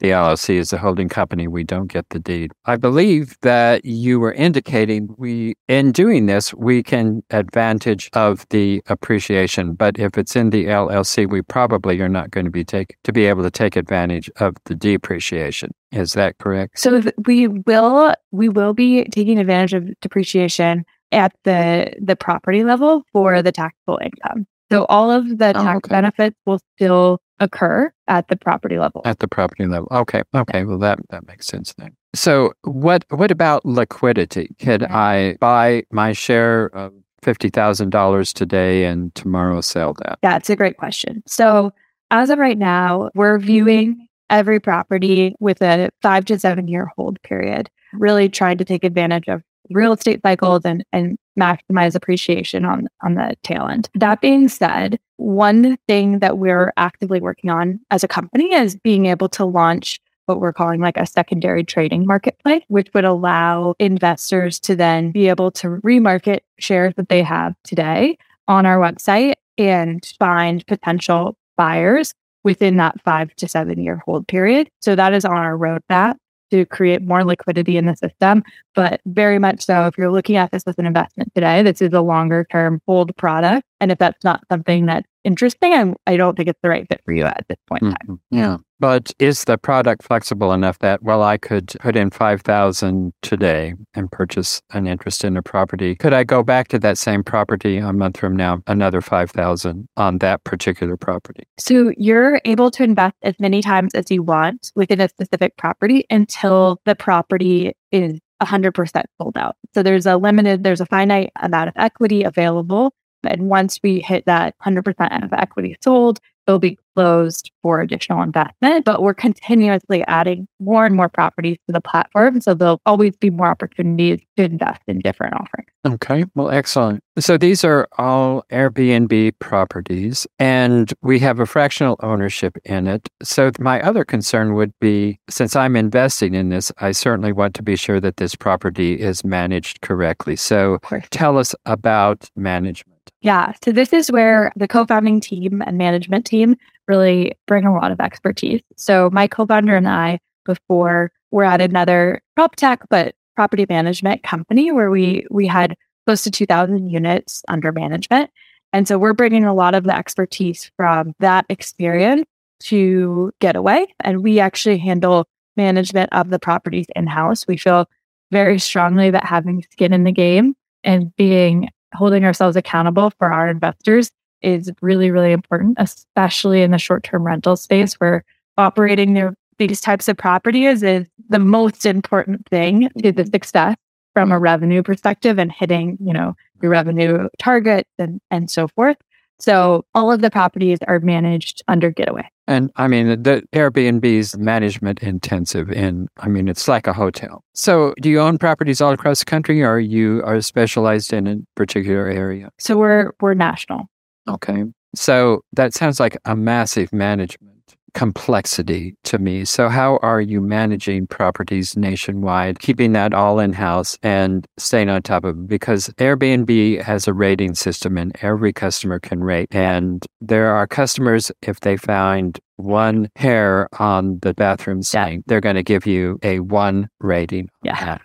the 0.00 0.08
LLC 0.08 0.56
is 0.56 0.72
a 0.72 0.78
holding 0.78 1.08
company. 1.08 1.46
We 1.46 1.64
don't 1.64 1.86
get 1.86 2.08
the 2.10 2.18
deed. 2.18 2.52
I 2.64 2.76
believe 2.76 3.36
that 3.42 3.84
you 3.84 4.18
were 4.18 4.32
indicating 4.32 5.14
we, 5.16 5.54
in 5.68 5.92
doing 5.92 6.26
this, 6.26 6.52
we 6.54 6.82
can 6.82 7.22
advantage 7.30 8.10
of 8.14 8.46
the 8.50 8.82
appreciation. 8.86 9.74
But 9.74 9.98
if 9.98 10.18
it's 10.18 10.34
in 10.34 10.50
the 10.50 10.66
LLC, 10.66 11.28
we 11.28 11.42
probably 11.42 12.00
are 12.00 12.08
not 12.08 12.30
going 12.30 12.46
to 12.46 12.50
be 12.50 12.64
take 12.64 12.96
to 13.04 13.12
be 13.12 13.26
able 13.26 13.42
to 13.42 13.50
take 13.50 13.76
advantage 13.76 14.30
of 14.40 14.56
the 14.64 14.74
depreciation. 14.74 15.70
Is 15.92 16.14
that 16.14 16.38
correct? 16.38 16.78
So 16.78 17.02
we 17.26 17.48
will 17.48 18.14
we 18.30 18.48
will 18.48 18.74
be 18.74 19.04
taking 19.04 19.38
advantage 19.38 19.74
of 19.74 20.00
depreciation 20.00 20.84
at 21.12 21.32
the 21.44 21.92
the 22.00 22.16
property 22.16 22.64
level 22.64 23.02
for 23.12 23.42
the 23.42 23.52
taxable 23.52 23.98
income. 24.02 24.46
So 24.70 24.84
all 24.84 25.10
of 25.10 25.38
the 25.38 25.50
oh, 25.50 25.52
tax 25.64 25.76
okay. 25.78 25.88
benefits 25.88 26.36
will 26.46 26.60
still 26.76 27.20
occur 27.40 27.92
at 28.08 28.28
the 28.28 28.36
property 28.36 28.78
level. 28.78 29.02
At 29.04 29.18
the 29.18 29.28
property 29.28 29.66
level. 29.66 29.88
Okay. 29.90 30.22
Okay. 30.34 30.64
Well, 30.64 30.78
that 30.78 30.98
that 31.10 31.26
makes 31.26 31.46
sense 31.46 31.74
then. 31.74 31.96
So 32.14 32.52
what 32.62 33.04
what 33.08 33.30
about 33.30 33.64
liquidity? 33.64 34.54
Could 34.58 34.84
I 34.84 35.36
buy 35.40 35.84
my 35.90 36.12
share 36.12 36.66
of 36.74 36.92
fifty 37.22 37.48
thousand 37.48 37.90
dollars 37.90 38.32
today 38.32 38.84
and 38.84 39.14
tomorrow 39.14 39.60
sell 39.60 39.94
that? 40.04 40.18
Yeah, 40.22 40.32
that's 40.32 40.50
a 40.50 40.56
great 40.56 40.76
question. 40.76 41.22
So 41.26 41.72
as 42.10 42.30
of 42.30 42.38
right 42.38 42.58
now, 42.58 43.10
we're 43.14 43.38
viewing 43.38 44.08
every 44.28 44.60
property 44.60 45.34
with 45.40 45.60
a 45.62 45.90
five 46.02 46.24
to 46.26 46.38
seven 46.38 46.68
year 46.68 46.90
hold 46.96 47.20
period, 47.22 47.70
really 47.92 48.28
trying 48.28 48.58
to 48.58 48.64
take 48.64 48.84
advantage 48.84 49.28
of 49.28 49.42
real 49.70 49.92
estate 49.92 50.20
cycles 50.22 50.62
and, 50.64 50.84
and 50.92 51.16
maximize 51.38 51.94
appreciation 51.94 52.64
on, 52.64 52.88
on 53.02 53.14
the 53.14 53.36
tail 53.42 53.68
end. 53.68 53.88
That 53.94 54.20
being 54.20 54.48
said, 54.48 54.98
one 55.20 55.76
thing 55.86 56.20
that 56.20 56.38
we're 56.38 56.72
actively 56.76 57.20
working 57.20 57.50
on 57.50 57.78
as 57.90 58.02
a 58.02 58.08
company 58.08 58.54
is 58.54 58.74
being 58.76 59.06
able 59.06 59.28
to 59.28 59.44
launch 59.44 60.00
what 60.26 60.40
we're 60.40 60.52
calling 60.52 60.80
like 60.80 60.96
a 60.96 61.06
secondary 61.06 61.62
trading 61.62 62.06
marketplace, 62.06 62.62
which 62.68 62.88
would 62.94 63.04
allow 63.04 63.74
investors 63.78 64.58
to 64.60 64.74
then 64.74 65.10
be 65.12 65.28
able 65.28 65.50
to 65.50 65.68
remarket 65.84 66.40
shares 66.58 66.94
that 66.96 67.08
they 67.08 67.22
have 67.22 67.54
today 67.64 68.16
on 68.48 68.64
our 68.64 68.78
website 68.78 69.34
and 69.58 70.12
find 70.18 70.66
potential 70.66 71.36
buyers 71.56 72.14
within 72.44 72.78
that 72.78 73.00
five 73.02 73.34
to 73.36 73.46
seven 73.46 73.82
year 73.82 74.02
hold 74.06 74.26
period. 74.26 74.70
So 74.80 74.96
that 74.96 75.12
is 75.12 75.24
on 75.24 75.36
our 75.36 75.58
roadmap 75.58 76.14
to 76.50 76.64
create 76.66 77.02
more 77.02 77.24
liquidity 77.24 77.76
in 77.76 77.86
the 77.86 77.96
system. 77.96 78.42
But 78.74 79.00
very 79.06 79.38
much 79.38 79.64
so, 79.64 79.86
if 79.86 79.98
you're 79.98 80.10
looking 80.10 80.36
at 80.36 80.50
this 80.50 80.62
as 80.66 80.78
an 80.78 80.86
investment 80.86 81.32
today, 81.34 81.62
this 81.62 81.82
is 81.82 81.92
a 81.92 82.00
longer 82.00 82.46
term 82.50 82.80
hold 82.86 83.14
product. 83.16 83.66
And 83.80 83.90
if 83.90 83.98
that's 83.98 84.22
not 84.24 84.42
something 84.50 84.86
that's 84.86 85.08
interesting, 85.24 85.72
I, 85.72 85.94
I 86.06 86.16
don't 86.16 86.36
think 86.36 86.48
it's 86.48 86.60
the 86.62 86.68
right 86.68 86.86
fit 86.88 87.00
for 87.04 87.12
you 87.12 87.24
at 87.24 87.44
this 87.48 87.58
point 87.68 87.82
in 87.82 87.90
time. 87.90 88.06
Mm-hmm. 88.08 88.36
Yeah. 88.36 88.56
But 88.78 89.12
is 89.18 89.44
the 89.44 89.58
product 89.58 90.02
flexible 90.02 90.52
enough 90.52 90.78
that, 90.78 91.02
well, 91.02 91.22
I 91.22 91.36
could 91.36 91.74
put 91.80 91.96
in 91.96 92.10
5000 92.10 93.12
today 93.20 93.74
and 93.94 94.10
purchase 94.10 94.62
an 94.72 94.86
interest 94.86 95.22
in 95.22 95.36
a 95.36 95.42
property? 95.42 95.94
Could 95.94 96.14
I 96.14 96.24
go 96.24 96.42
back 96.42 96.68
to 96.68 96.78
that 96.78 96.96
same 96.96 97.22
property 97.22 97.76
a 97.76 97.92
month 97.92 98.18
from 98.18 98.34
now, 98.34 98.62
another 98.66 99.02
5000 99.02 99.86
on 99.98 100.18
that 100.18 100.44
particular 100.44 100.96
property? 100.96 101.44
So 101.58 101.92
you're 101.98 102.40
able 102.46 102.70
to 102.70 102.82
invest 102.82 103.16
as 103.22 103.34
many 103.38 103.60
times 103.60 103.94
as 103.94 104.10
you 104.10 104.22
want 104.22 104.72
within 104.74 105.00
a 105.00 105.08
specific 105.08 105.56
property 105.58 106.06
until 106.08 106.80
the 106.86 106.94
property 106.94 107.74
is 107.92 108.18
100% 108.42 109.02
sold 109.20 109.36
out. 109.36 109.56
So 109.74 109.82
there's 109.82 110.06
a 110.06 110.16
limited, 110.16 110.64
there's 110.64 110.80
a 110.80 110.86
finite 110.86 111.30
amount 111.36 111.68
of 111.68 111.74
equity 111.76 112.22
available 112.22 112.94
And 113.24 113.48
once 113.48 113.80
we 113.82 114.00
hit 114.00 114.26
that 114.26 114.54
100% 114.64 115.24
of 115.24 115.32
equity 115.32 115.76
sold, 115.82 116.20
it'll 116.46 116.58
be 116.58 116.78
closed 116.96 117.50
for 117.62 117.80
additional 117.80 118.22
investment, 118.22 118.84
but 118.84 119.02
we're 119.02 119.14
continuously 119.14 120.04
adding 120.06 120.48
more 120.58 120.84
and 120.84 120.96
more 120.96 121.08
properties 121.08 121.56
to 121.66 121.72
the 121.72 121.80
platform. 121.80 122.40
So 122.40 122.54
there'll 122.54 122.80
always 122.84 123.16
be 123.16 123.30
more 123.30 123.46
opportunities 123.46 124.20
to 124.36 124.44
invest 124.44 124.82
in 124.88 124.98
different 124.98 125.34
offerings. 125.34 125.68
Okay. 125.86 126.24
Well, 126.34 126.50
excellent. 126.50 127.02
So 127.18 127.38
these 127.38 127.64
are 127.64 127.88
all 127.96 128.44
Airbnb 128.50 129.38
properties 129.38 130.26
and 130.38 130.92
we 131.02 131.18
have 131.20 131.38
a 131.38 131.46
fractional 131.46 131.96
ownership 132.02 132.58
in 132.64 132.86
it. 132.86 133.08
So 133.22 133.50
my 133.58 133.80
other 133.80 134.04
concern 134.04 134.54
would 134.54 134.72
be 134.80 135.20
since 135.30 135.54
I'm 135.54 135.76
investing 135.76 136.34
in 136.34 136.48
this, 136.48 136.72
I 136.78 136.92
certainly 136.92 137.32
want 137.32 137.54
to 137.54 137.62
be 137.62 137.76
sure 137.76 138.00
that 138.00 138.16
this 138.16 138.34
property 138.34 139.00
is 139.00 139.24
managed 139.24 139.80
correctly. 139.80 140.36
So 140.36 140.78
tell 141.10 141.38
us 141.38 141.54
about 141.64 142.28
management. 142.36 142.99
Yeah. 143.20 143.52
So 143.64 143.72
this 143.72 143.92
is 143.92 144.10
where 144.10 144.52
the 144.56 144.68
co-founding 144.68 145.20
team 145.20 145.62
and 145.66 145.76
management 145.78 146.26
team 146.26 146.56
really 146.88 147.32
bring 147.46 147.64
a 147.66 147.74
lot 147.74 147.92
of 147.92 148.00
expertise. 148.00 148.62
So 148.76 149.10
my 149.12 149.26
co-founder 149.26 149.76
and 149.76 149.88
I, 149.88 150.18
before 150.44 151.12
we're 151.30 151.44
at 151.44 151.60
another 151.60 152.22
prop 152.34 152.56
tech, 152.56 152.82
but 152.88 153.14
property 153.36 153.66
management 153.68 154.22
company 154.22 154.72
where 154.72 154.90
we 154.90 155.26
we 155.30 155.46
had 155.46 155.76
close 156.06 156.22
to 156.24 156.30
2000 156.30 156.88
units 156.88 157.42
under 157.48 157.72
management. 157.72 158.30
And 158.72 158.86
so 158.86 158.98
we're 158.98 159.12
bringing 159.12 159.44
a 159.44 159.54
lot 159.54 159.74
of 159.74 159.84
the 159.84 159.96
expertise 159.96 160.70
from 160.76 161.14
that 161.20 161.44
experience 161.48 162.26
to 162.60 163.32
Getaway. 163.40 163.86
And 164.00 164.22
we 164.22 164.40
actually 164.40 164.78
handle 164.78 165.26
management 165.56 166.10
of 166.12 166.30
the 166.30 166.38
properties 166.38 166.86
in 166.94 167.06
house. 167.06 167.46
We 167.46 167.56
feel 167.56 167.88
very 168.30 168.58
strongly 168.58 169.10
that 169.10 169.24
having 169.24 169.64
skin 169.72 169.92
in 169.92 170.04
the 170.04 170.12
game 170.12 170.54
and 170.84 171.14
being 171.16 171.68
holding 171.94 172.24
ourselves 172.24 172.56
accountable 172.56 173.10
for 173.18 173.32
our 173.32 173.48
investors 173.48 174.10
is 174.42 174.70
really, 174.80 175.10
really 175.10 175.32
important, 175.32 175.76
especially 175.78 176.62
in 176.62 176.70
the 176.70 176.78
short 176.78 177.04
term 177.04 177.24
rental 177.24 177.56
space 177.56 177.94
where 177.94 178.24
operating 178.56 179.14
their, 179.14 179.34
these 179.58 179.80
types 179.80 180.08
of 180.08 180.16
properties 180.16 180.82
is 180.82 181.06
the 181.28 181.38
most 181.38 181.84
important 181.84 182.46
thing 182.48 182.88
to 183.02 183.12
the 183.12 183.26
success 183.26 183.76
from 184.14 184.32
a 184.32 184.38
revenue 184.38 184.82
perspective 184.82 185.38
and 185.38 185.52
hitting, 185.52 185.96
you 186.00 186.12
know, 186.12 186.34
your 186.62 186.70
revenue 186.70 187.28
targets 187.38 187.90
and, 187.98 188.20
and 188.30 188.50
so 188.50 188.68
forth. 188.68 188.96
So 189.38 189.84
all 189.94 190.12
of 190.12 190.20
the 190.20 190.30
properties 190.30 190.78
are 190.86 191.00
managed 191.00 191.62
under 191.68 191.90
Getaway. 191.90 192.28
And 192.50 192.72
I 192.74 192.88
mean, 192.88 193.06
the 193.22 193.44
Airbnb's 193.52 194.36
management 194.36 195.04
intensive 195.04 195.70
and 195.70 196.08
I 196.18 196.26
mean, 196.26 196.48
it's 196.48 196.66
like 196.66 196.88
a 196.88 196.92
hotel. 196.92 197.44
So 197.54 197.94
do 198.02 198.10
you 198.10 198.18
own 198.18 198.38
properties 198.38 198.80
all 198.80 198.92
across 198.92 199.20
the 199.20 199.24
country 199.24 199.62
or 199.62 199.78
you 199.78 200.20
are 200.24 200.40
specialized 200.40 201.12
in 201.12 201.28
a 201.28 201.36
particular 201.54 202.08
area? 202.08 202.50
So 202.58 202.76
we're, 202.76 203.12
we're 203.20 203.34
national. 203.34 203.88
Okay. 204.28 204.64
So 204.96 205.42
that 205.52 205.74
sounds 205.74 206.00
like 206.00 206.18
a 206.24 206.34
massive 206.34 206.92
management 206.92 207.49
complexity 207.94 208.96
to 209.04 209.18
me. 209.18 209.44
So, 209.44 209.68
how 209.68 209.98
are 210.02 210.20
you 210.20 210.40
managing 210.40 211.06
properties 211.06 211.76
nationwide, 211.76 212.60
keeping 212.60 212.92
that 212.92 213.14
all 213.14 213.38
in 213.38 213.52
house 213.52 213.98
and 214.02 214.46
staying 214.58 214.88
on 214.88 215.02
top 215.02 215.24
of 215.24 215.36
it? 215.38 215.48
Because 215.48 215.88
Airbnb 215.98 216.82
has 216.82 217.08
a 217.08 217.12
rating 217.12 217.54
system 217.54 217.96
and 217.96 218.16
every 218.22 218.52
customer 218.52 218.98
can 218.98 219.22
rate. 219.22 219.48
And 219.50 220.04
there 220.20 220.54
are 220.54 220.66
customers, 220.66 221.32
if 221.42 221.60
they 221.60 221.76
find 221.76 222.38
one 222.56 223.08
hair 223.16 223.68
on 223.78 224.18
the 224.20 224.34
bathroom 224.34 224.82
sink, 224.82 225.24
they're 225.26 225.40
going 225.40 225.56
to 225.56 225.62
give 225.62 225.86
you 225.86 226.18
a 226.22 226.40
one 226.40 226.88
rating. 227.00 227.48
Yeah. 227.62 227.98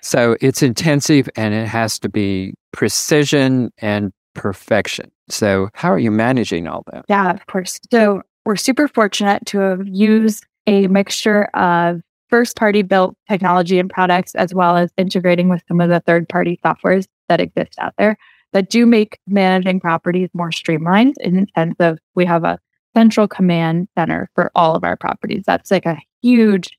So, 0.00 0.36
it's 0.40 0.62
intensive 0.62 1.28
and 1.36 1.54
it 1.54 1.66
has 1.66 1.98
to 2.00 2.08
be 2.08 2.54
precision 2.72 3.70
and 3.78 4.12
perfection. 4.34 5.10
So, 5.28 5.68
how 5.74 5.92
are 5.92 5.98
you 5.98 6.10
managing 6.10 6.66
all 6.68 6.84
that? 6.92 7.04
Yeah, 7.08 7.30
of 7.30 7.46
course. 7.46 7.78
So, 7.90 8.22
we're 8.48 8.56
super 8.56 8.88
fortunate 8.88 9.44
to 9.44 9.58
have 9.58 9.86
used 9.86 10.46
a 10.66 10.86
mixture 10.86 11.44
of 11.54 12.00
first 12.30 12.56
party 12.56 12.80
built 12.80 13.14
technology 13.28 13.78
and 13.78 13.90
products, 13.90 14.34
as 14.36 14.54
well 14.54 14.74
as 14.74 14.90
integrating 14.96 15.50
with 15.50 15.60
some 15.68 15.82
of 15.82 15.90
the 15.90 16.00
third 16.00 16.26
party 16.30 16.58
softwares 16.64 17.06
that 17.28 17.42
exist 17.42 17.74
out 17.78 17.92
there 17.98 18.16
that 18.54 18.70
do 18.70 18.86
make 18.86 19.18
managing 19.26 19.78
properties 19.78 20.30
more 20.32 20.50
streamlined 20.50 21.14
in 21.20 21.34
the 21.42 21.46
sense 21.54 21.74
of 21.78 21.98
we 22.14 22.24
have 22.24 22.42
a 22.42 22.58
central 22.96 23.28
command 23.28 23.86
center 23.98 24.30
for 24.34 24.50
all 24.54 24.74
of 24.74 24.82
our 24.82 24.96
properties. 24.96 25.42
That's 25.46 25.70
like 25.70 25.84
a 25.84 25.98
huge, 26.22 26.70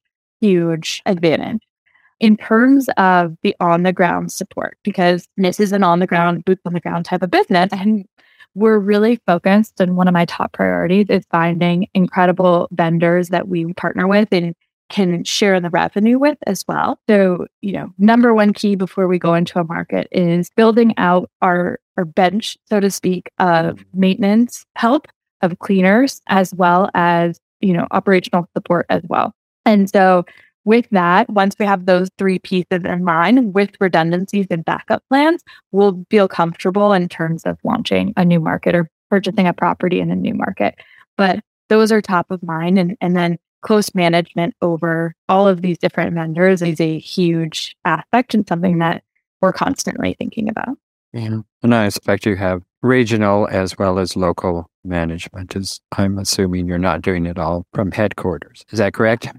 huge 0.41 1.03
advantage. 1.05 1.61
In 2.19 2.35
terms 2.35 2.89
of 2.97 3.35
the 3.43 3.55
on 3.59 3.83
the 3.83 3.93
ground 3.93 4.31
support, 4.31 4.75
because 4.83 5.27
this 5.37 5.59
is 5.59 5.71
an 5.71 5.83
on 5.83 5.99
the 5.99 6.07
ground, 6.07 6.45
boots 6.45 6.63
on 6.65 6.73
the 6.73 6.79
ground 6.79 7.05
type 7.05 7.21
of 7.21 7.29
business, 7.29 7.69
and 7.71 8.05
we're 8.55 8.79
really 8.79 9.19
focused 9.25 9.79
and 9.79 9.95
one 9.95 10.07
of 10.07 10.13
my 10.13 10.25
top 10.25 10.53
priorities 10.53 11.07
is 11.09 11.25
finding 11.31 11.87
incredible 11.93 12.67
vendors 12.71 13.29
that 13.29 13.47
we 13.47 13.73
partner 13.73 14.07
with 14.07 14.29
and 14.31 14.55
can 14.89 15.23
share 15.23 15.59
the 15.61 15.69
revenue 15.69 16.17
with 16.17 16.37
as 16.47 16.65
well. 16.67 16.99
So, 17.07 17.45
you 17.61 17.73
know, 17.73 17.93
number 17.99 18.33
one 18.33 18.53
key 18.53 18.75
before 18.75 19.07
we 19.07 19.19
go 19.19 19.35
into 19.35 19.59
a 19.59 19.63
market 19.63 20.07
is 20.11 20.49
building 20.55 20.93
out 20.97 21.29
our 21.41 21.79
our 21.97 22.05
bench, 22.05 22.57
so 22.65 22.79
to 22.79 22.89
speak, 22.89 23.29
of 23.39 23.83
maintenance 23.93 24.65
help, 24.75 25.07
of 25.41 25.59
cleaners, 25.59 26.21
as 26.27 26.53
well 26.55 26.89
as, 26.93 27.39
you 27.59 27.73
know, 27.73 27.87
operational 27.91 28.47
support 28.55 28.85
as 28.89 29.03
well. 29.09 29.33
And 29.65 29.89
so 29.89 30.25
with 30.69 30.87
that, 30.91 31.27
once 31.31 31.55
we 31.59 31.65
have 31.65 31.87
those 31.87 32.11
three 32.19 32.37
pieces 32.37 32.83
in 32.85 33.03
mind 33.03 33.55
with 33.55 33.71
redundancies 33.79 34.45
and 34.51 34.63
backup 34.63 35.03
plans, 35.09 35.43
we'll 35.71 36.05
feel 36.11 36.27
comfortable 36.27 36.93
in 36.93 37.09
terms 37.09 37.43
of 37.43 37.57
launching 37.63 38.13
a 38.17 38.23
new 38.23 38.39
market 38.39 38.75
or 38.75 38.87
purchasing 39.09 39.47
a 39.47 39.53
property 39.53 39.99
in 39.99 40.11
a 40.11 40.15
new 40.15 40.35
market. 40.35 40.75
But 41.17 41.39
those 41.69 41.91
are 41.91 42.03
top 42.03 42.29
of 42.29 42.43
mind. 42.43 42.77
And, 42.77 42.95
and 43.01 43.17
then 43.17 43.39
close 43.63 43.95
management 43.95 44.53
over 44.61 45.15
all 45.27 45.47
of 45.47 45.63
these 45.63 45.79
different 45.79 46.13
vendors 46.13 46.61
is 46.61 46.79
a 46.79 46.99
huge 46.99 47.75
aspect 47.83 48.35
and 48.35 48.47
something 48.47 48.77
that 48.77 49.03
we're 49.41 49.51
constantly 49.51 50.15
thinking 50.19 50.49
about. 50.49 50.77
Yeah. 51.13 51.39
And 51.63 51.73
I 51.73 51.87
expect 51.87 52.27
you 52.27 52.35
have 52.35 52.61
regional 52.83 53.47
as 53.49 53.75
well 53.79 53.97
as 53.97 54.15
local 54.15 54.69
management 54.83 55.55
is 55.55 55.81
I'm 55.97 56.19
assuming 56.19 56.67
you're 56.67 56.77
not 56.77 57.01
doing 57.01 57.25
it 57.25 57.39
all 57.39 57.65
from 57.73 57.91
headquarters. 57.91 58.63
Is 58.69 58.77
that 58.77 58.93
correct? 58.93 59.29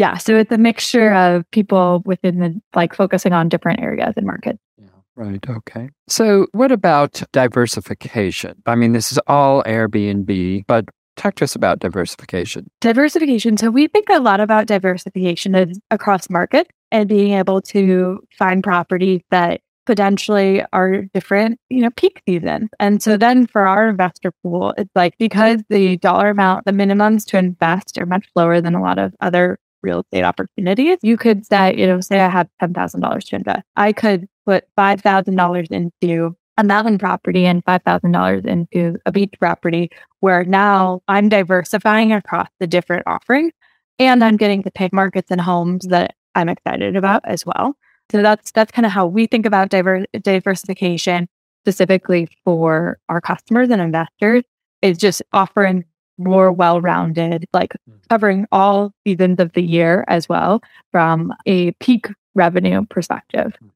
Yeah, 0.00 0.16
so 0.16 0.38
it's 0.38 0.50
a 0.50 0.56
mixture 0.56 1.12
of 1.12 1.48
people 1.50 2.02
within 2.06 2.40
the 2.40 2.58
like 2.74 2.94
focusing 2.94 3.34
on 3.34 3.50
different 3.50 3.80
areas 3.80 4.14
and 4.16 4.26
markets. 4.26 4.58
Yeah, 4.78 4.86
right. 5.14 5.46
Okay. 5.46 5.90
So, 6.08 6.46
what 6.52 6.72
about 6.72 7.22
diversification? 7.32 8.62
I 8.64 8.76
mean, 8.76 8.92
this 8.92 9.12
is 9.12 9.18
all 9.26 9.62
Airbnb, 9.64 10.64
but 10.66 10.86
talk 11.16 11.34
to 11.34 11.44
us 11.44 11.54
about 11.54 11.80
diversification. 11.80 12.70
Diversification. 12.80 13.58
So, 13.58 13.70
we 13.70 13.88
think 13.88 14.08
a 14.08 14.20
lot 14.20 14.40
about 14.40 14.66
diversification 14.66 15.74
across 15.90 16.30
markets 16.30 16.70
and 16.90 17.06
being 17.06 17.34
able 17.34 17.60
to 17.60 18.20
find 18.38 18.64
properties 18.64 19.20
that 19.30 19.60
potentially 19.84 20.64
are 20.72 21.02
different, 21.12 21.58
you 21.68 21.82
know, 21.82 21.90
peak 21.90 22.22
seasons. 22.26 22.70
And 22.78 23.02
so 23.02 23.16
then 23.16 23.46
for 23.46 23.66
our 23.66 23.88
investor 23.88 24.32
pool, 24.42 24.72
it's 24.78 24.90
like 24.94 25.14
because 25.18 25.62
the 25.68 25.96
dollar 25.98 26.30
amount, 26.30 26.64
the 26.64 26.72
minimums 26.72 27.26
to 27.26 27.38
invest 27.38 27.98
are 27.98 28.06
much 28.06 28.28
lower 28.36 28.60
than 28.60 28.74
a 28.74 28.80
lot 28.80 28.98
of 28.98 29.12
other 29.20 29.58
real 29.82 30.00
estate 30.00 30.24
opportunities. 30.24 30.98
You 31.02 31.16
could 31.16 31.46
say, 31.46 31.76
you 31.76 31.86
know, 31.86 32.00
say 32.00 32.20
I 32.20 32.28
have 32.28 32.48
$10,000 32.62 33.24
to 33.24 33.36
invest. 33.36 33.62
I 33.76 33.92
could 33.92 34.28
put 34.46 34.64
$5,000 34.76 35.70
into 35.70 36.36
a 36.58 36.64
mountain 36.64 36.98
property 36.98 37.46
and 37.46 37.64
$5,000 37.64 38.46
into 38.46 38.98
a 39.06 39.12
beach 39.12 39.34
property 39.38 39.90
where 40.20 40.44
now 40.44 41.00
I'm 41.08 41.28
diversifying 41.28 42.12
across 42.12 42.48
the 42.58 42.66
different 42.66 43.04
offerings 43.06 43.52
and 43.98 44.22
I'm 44.22 44.36
getting 44.36 44.62
to 44.64 44.70
pick 44.70 44.92
markets 44.92 45.30
and 45.30 45.40
homes 45.40 45.86
that 45.86 46.14
I'm 46.34 46.48
excited 46.48 46.96
about 46.96 47.22
as 47.24 47.46
well. 47.46 47.76
So 48.10 48.22
that's 48.22 48.50
that's 48.50 48.72
kind 48.72 48.86
of 48.86 48.92
how 48.92 49.06
we 49.06 49.26
think 49.26 49.46
about 49.46 49.68
diver- 49.68 50.06
diversification 50.20 51.28
specifically 51.62 52.28
for 52.44 52.98
our 53.08 53.20
customers 53.20 53.70
and 53.70 53.80
investors 53.80 54.44
is 54.82 54.98
just 54.98 55.22
offering 55.32 55.84
more 56.20 56.52
well 56.52 56.80
rounded, 56.80 57.46
like 57.52 57.74
mm. 57.88 57.96
covering 58.08 58.46
all 58.52 58.92
seasons 59.06 59.40
of 59.40 59.52
the 59.54 59.62
year 59.62 60.04
as 60.08 60.28
well 60.28 60.62
from 60.92 61.32
a 61.46 61.72
peak 61.72 62.08
revenue 62.34 62.84
perspective. 62.86 63.52
Mm-hmm. 63.56 63.68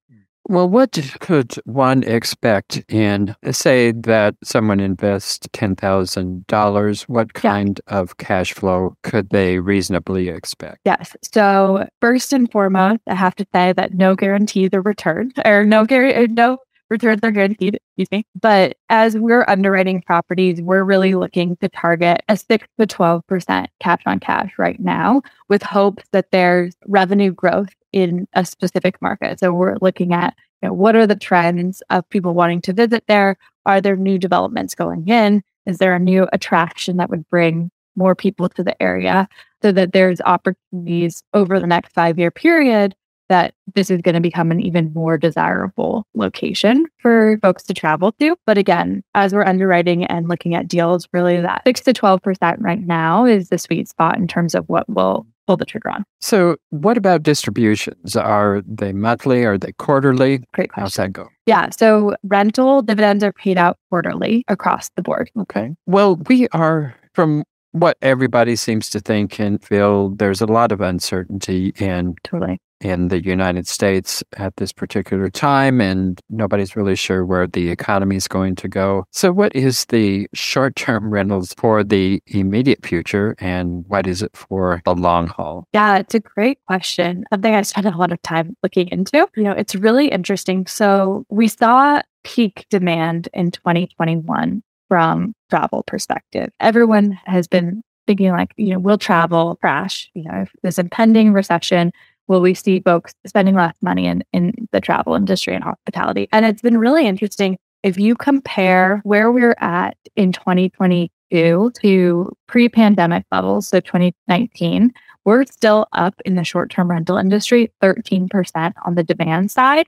Well, 0.47 0.69
what 0.69 0.99
could 1.21 1.55
one 1.65 2.03
expect 2.03 2.85
in, 2.91 3.35
say, 3.51 3.93
that 3.93 4.35
someone 4.45 4.79
invests 4.79 5.47
$10,000? 5.55 7.03
What 7.03 7.33
kind 7.33 7.81
yeah. 7.89 7.99
of 7.99 8.19
cash 8.19 8.53
flow 8.53 8.95
could 9.03 9.31
they 9.31 9.59
reasonably 9.59 10.29
expect? 10.29 10.81
Yes. 10.85 11.17
So, 11.23 11.89
first 12.03 12.35
and 12.35 12.53
foremost, 12.53 13.01
I 13.07 13.15
have 13.15 13.35
to 13.37 13.47
say 13.55 13.73
that 13.73 13.95
no 13.95 14.15
guarantees 14.15 14.71
are 14.75 14.83
returned 14.83 15.33
or 15.47 15.65
no, 15.65 15.87
gar- 15.87 16.27
no 16.27 16.59
returns 16.91 17.21
are 17.23 17.31
guaranteed, 17.31 17.79
excuse 17.97 18.11
me. 18.11 18.27
But 18.41 18.77
as 18.89 19.17
we're 19.17 19.45
underwriting 19.49 20.03
properties, 20.03 20.61
we're 20.61 20.85
really 20.85 21.15
looking 21.15 21.57
to 21.57 21.69
target 21.69 22.23
a 22.29 22.37
six 22.37 22.67
to 22.79 22.87
12% 22.87 23.67
cash 23.81 24.03
on 24.07 24.21
cash 24.21 24.53
right 24.59 24.79
now 24.81 25.23
with 25.49 25.63
hopes 25.63 26.05
that 26.13 26.31
there's 26.31 26.75
revenue 26.87 27.33
growth 27.33 27.71
in 27.93 28.27
a 28.35 28.45
specific 28.45 29.01
market. 29.01 29.39
So 29.41 29.53
we're 29.53 29.77
looking 29.81 30.13
at 30.13 30.35
you 30.63 30.69
know, 30.69 30.75
what 30.75 30.97
are 30.97 31.07
the 31.07 31.17
trends 31.17 31.83
of 31.91 32.09
people 32.11 32.35
wanting 32.35 32.61
to 32.63 32.73
visit 32.73 33.05
there? 33.07 33.37
Are 33.67 33.81
there 33.81 33.97
new 33.97 34.19
developments 34.19 34.75
going 34.75 35.07
in? 35.09 35.43
Is 35.67 35.79
there 35.79 35.95
a 35.95 36.01
new 36.01 36.29
attraction 36.33 36.97
that 36.99 37.11
would 37.11 37.29
bring 37.29 37.71
more 37.97 38.15
people 38.15 38.49
to 38.49 38.63
the 38.63 38.81
area 38.83 39.29
so 39.63 39.73
that 39.73 39.93
there's 39.93 40.21
opportunities 40.23 41.23
over 41.33 41.61
the 41.61 41.67
next 41.67 41.93
five 41.93 42.19
year 42.19 42.31
period 42.31 42.95
that 43.29 43.55
this 43.75 43.91
is 43.91 44.01
going 44.03 44.15
to 44.15 44.21
become 44.21 44.51
an 44.51 44.61
even 44.61 44.93
more 44.93 45.17
desirable 45.19 46.07
location 46.15 46.87
for 46.99 47.39
folks 47.43 47.63
to 47.65 47.75
travel 47.75 48.13
to. 48.13 48.37
But 48.47 48.59
again, 48.59 49.03
as 49.15 49.33
we're 49.33 49.45
underwriting 49.45 50.05
and 50.05 50.29
looking 50.29 50.55
at 50.55 50.69
deals, 50.69 51.09
really 51.13 51.41
that 51.41 51.63
six 51.67 51.81
to 51.83 51.93
12% 51.93 52.57
right 52.61 52.81
now 52.81 53.25
is 53.25 53.49
the 53.49 53.59
sweet 53.59 53.89
spot 53.89 54.17
in 54.19 54.29
terms 54.29 54.55
of 54.55 54.69
what 54.69 54.89
will 54.89 55.27
pull 55.47 55.57
the 55.57 55.65
trigger 55.65 55.91
on. 55.91 56.05
So, 56.21 56.57
what 56.71 56.97
about 56.97 57.23
distributions? 57.23 58.17
Are 58.17 58.63
they 58.67 58.93
monthly? 58.93 59.45
Are 59.45 59.59
they 59.59 59.73
quarterly? 59.73 60.43
Great 60.53 60.71
question. 60.71 60.83
How's 60.83 60.95
that 60.95 61.13
go? 61.13 61.29
Yeah. 61.47 61.71
So, 61.71 62.17
rental 62.23 62.83
dividends 62.83 63.23
are 63.23 63.33
paid 63.33 63.59
out 63.59 63.79
quarterly 63.91 64.45
across 64.49 64.91
the 64.97 65.03
board. 65.03 65.31
Okay. 65.39 65.75
Well, 65.87 66.17
we 66.29 66.49
are, 66.49 66.95
from 67.15 67.45
what 67.75 67.99
everybody 68.03 68.55
seems 68.55 68.89
to 68.89 69.01
think 69.01 69.41
and 69.41 69.63
feel, 69.63 70.11
there's 70.11 70.41
a 70.41 70.47
lot 70.47 70.71
of 70.71 70.81
uncertainty 70.81 71.73
in 71.81 72.15
Totally. 72.23 72.61
in 72.81 73.09
the 73.09 73.21
United 73.21 73.67
States 73.67 74.23
at 74.37 74.55
this 74.59 74.73
particular 74.73 75.29
time, 75.29 75.81
and 75.81 76.21
nobody's 76.31 76.77
really 76.77 76.95
sure 76.95 77.27
where 77.27 77.49
the 77.49 77.71
economy 77.71 78.15
is 78.15 78.29
going 78.29 78.55
to 78.55 78.69
go. 78.69 79.05
So, 79.11 79.33
what 79.33 79.57
is 79.57 79.87
the 79.87 80.29
short 80.35 80.77
term 80.77 81.11
rentals 81.11 81.53
for 81.55 81.83
the 81.83 82.23
immediate 82.29 82.87
future, 82.87 83.35
and 83.41 83.85
what 83.89 84.07
is 84.07 84.23
it 84.23 84.37
for 84.37 84.81
the 84.85 84.95
long 84.95 85.27
haul? 85.27 85.67
Yeah, 85.73 85.99
it's 85.99 86.15
a 86.15 86.21
great 86.21 86.61
question. 86.69 87.25
Something 87.33 87.57
I 87.57 87.63
spent 87.63 87.87
a 87.87 87.99
lot 87.99 88.13
of 88.13 88.23
time 88.23 88.57
looking 88.63 88.87
into. 88.91 89.27
You 89.37 89.43
know, 89.43 89.53
it's 89.53 89.75
really 89.75 90.11
interesting. 90.11 90.69
So, 90.69 91.27
we 91.29 91.49
saw 91.49 92.03
peak 92.23 92.67
demand 92.71 93.29
in 93.35 93.51
2021 93.51 94.63
from 94.89 95.35
travel 95.55 95.85
perspective. 95.87 96.51
Everyone 96.59 97.17
has 97.27 97.47
been 97.47 97.83
thinking 98.09 98.31
like, 98.31 98.53
you 98.57 98.73
know, 98.73 98.79
will 98.81 98.99
travel 98.99 99.57
crash? 99.61 100.11
You 100.15 100.25
know, 100.25 100.47
this 100.65 100.81
impending 100.81 101.33
recession, 101.33 101.93
will 102.27 102.41
we 102.41 102.55
see 102.55 102.81
folks 102.81 103.15
spending 103.25 103.55
less 103.55 103.77
money 103.81 104.07
in, 104.07 104.25
in 104.33 104.53
the 104.73 104.81
travel 104.81 105.15
industry 105.15 105.55
and 105.55 105.63
hospitality? 105.63 106.29
And 106.33 106.45
it's 106.45 106.61
been 106.61 106.79
really 106.79 107.07
interesting. 107.07 107.57
If 107.85 107.99
you 107.99 108.17
compare 108.17 109.01
where 109.05 109.31
we're 109.31 109.57
at 109.61 109.97
in 110.17 110.33
2022 110.33 111.71
to 111.81 112.33
pre 112.49 112.69
pandemic 112.69 113.25
levels, 113.31 113.69
so 113.69 113.79
2019, 113.79 114.93
we're 115.25 115.45
still 115.45 115.87
up 115.93 116.21
in 116.25 116.35
the 116.35 116.43
short 116.43 116.71
term 116.71 116.91
rental 116.91 117.17
industry, 117.17 117.71
13% 117.81 118.73
on 118.85 118.97
the 118.97 119.05
demand 119.05 119.53
side, 119.53 119.87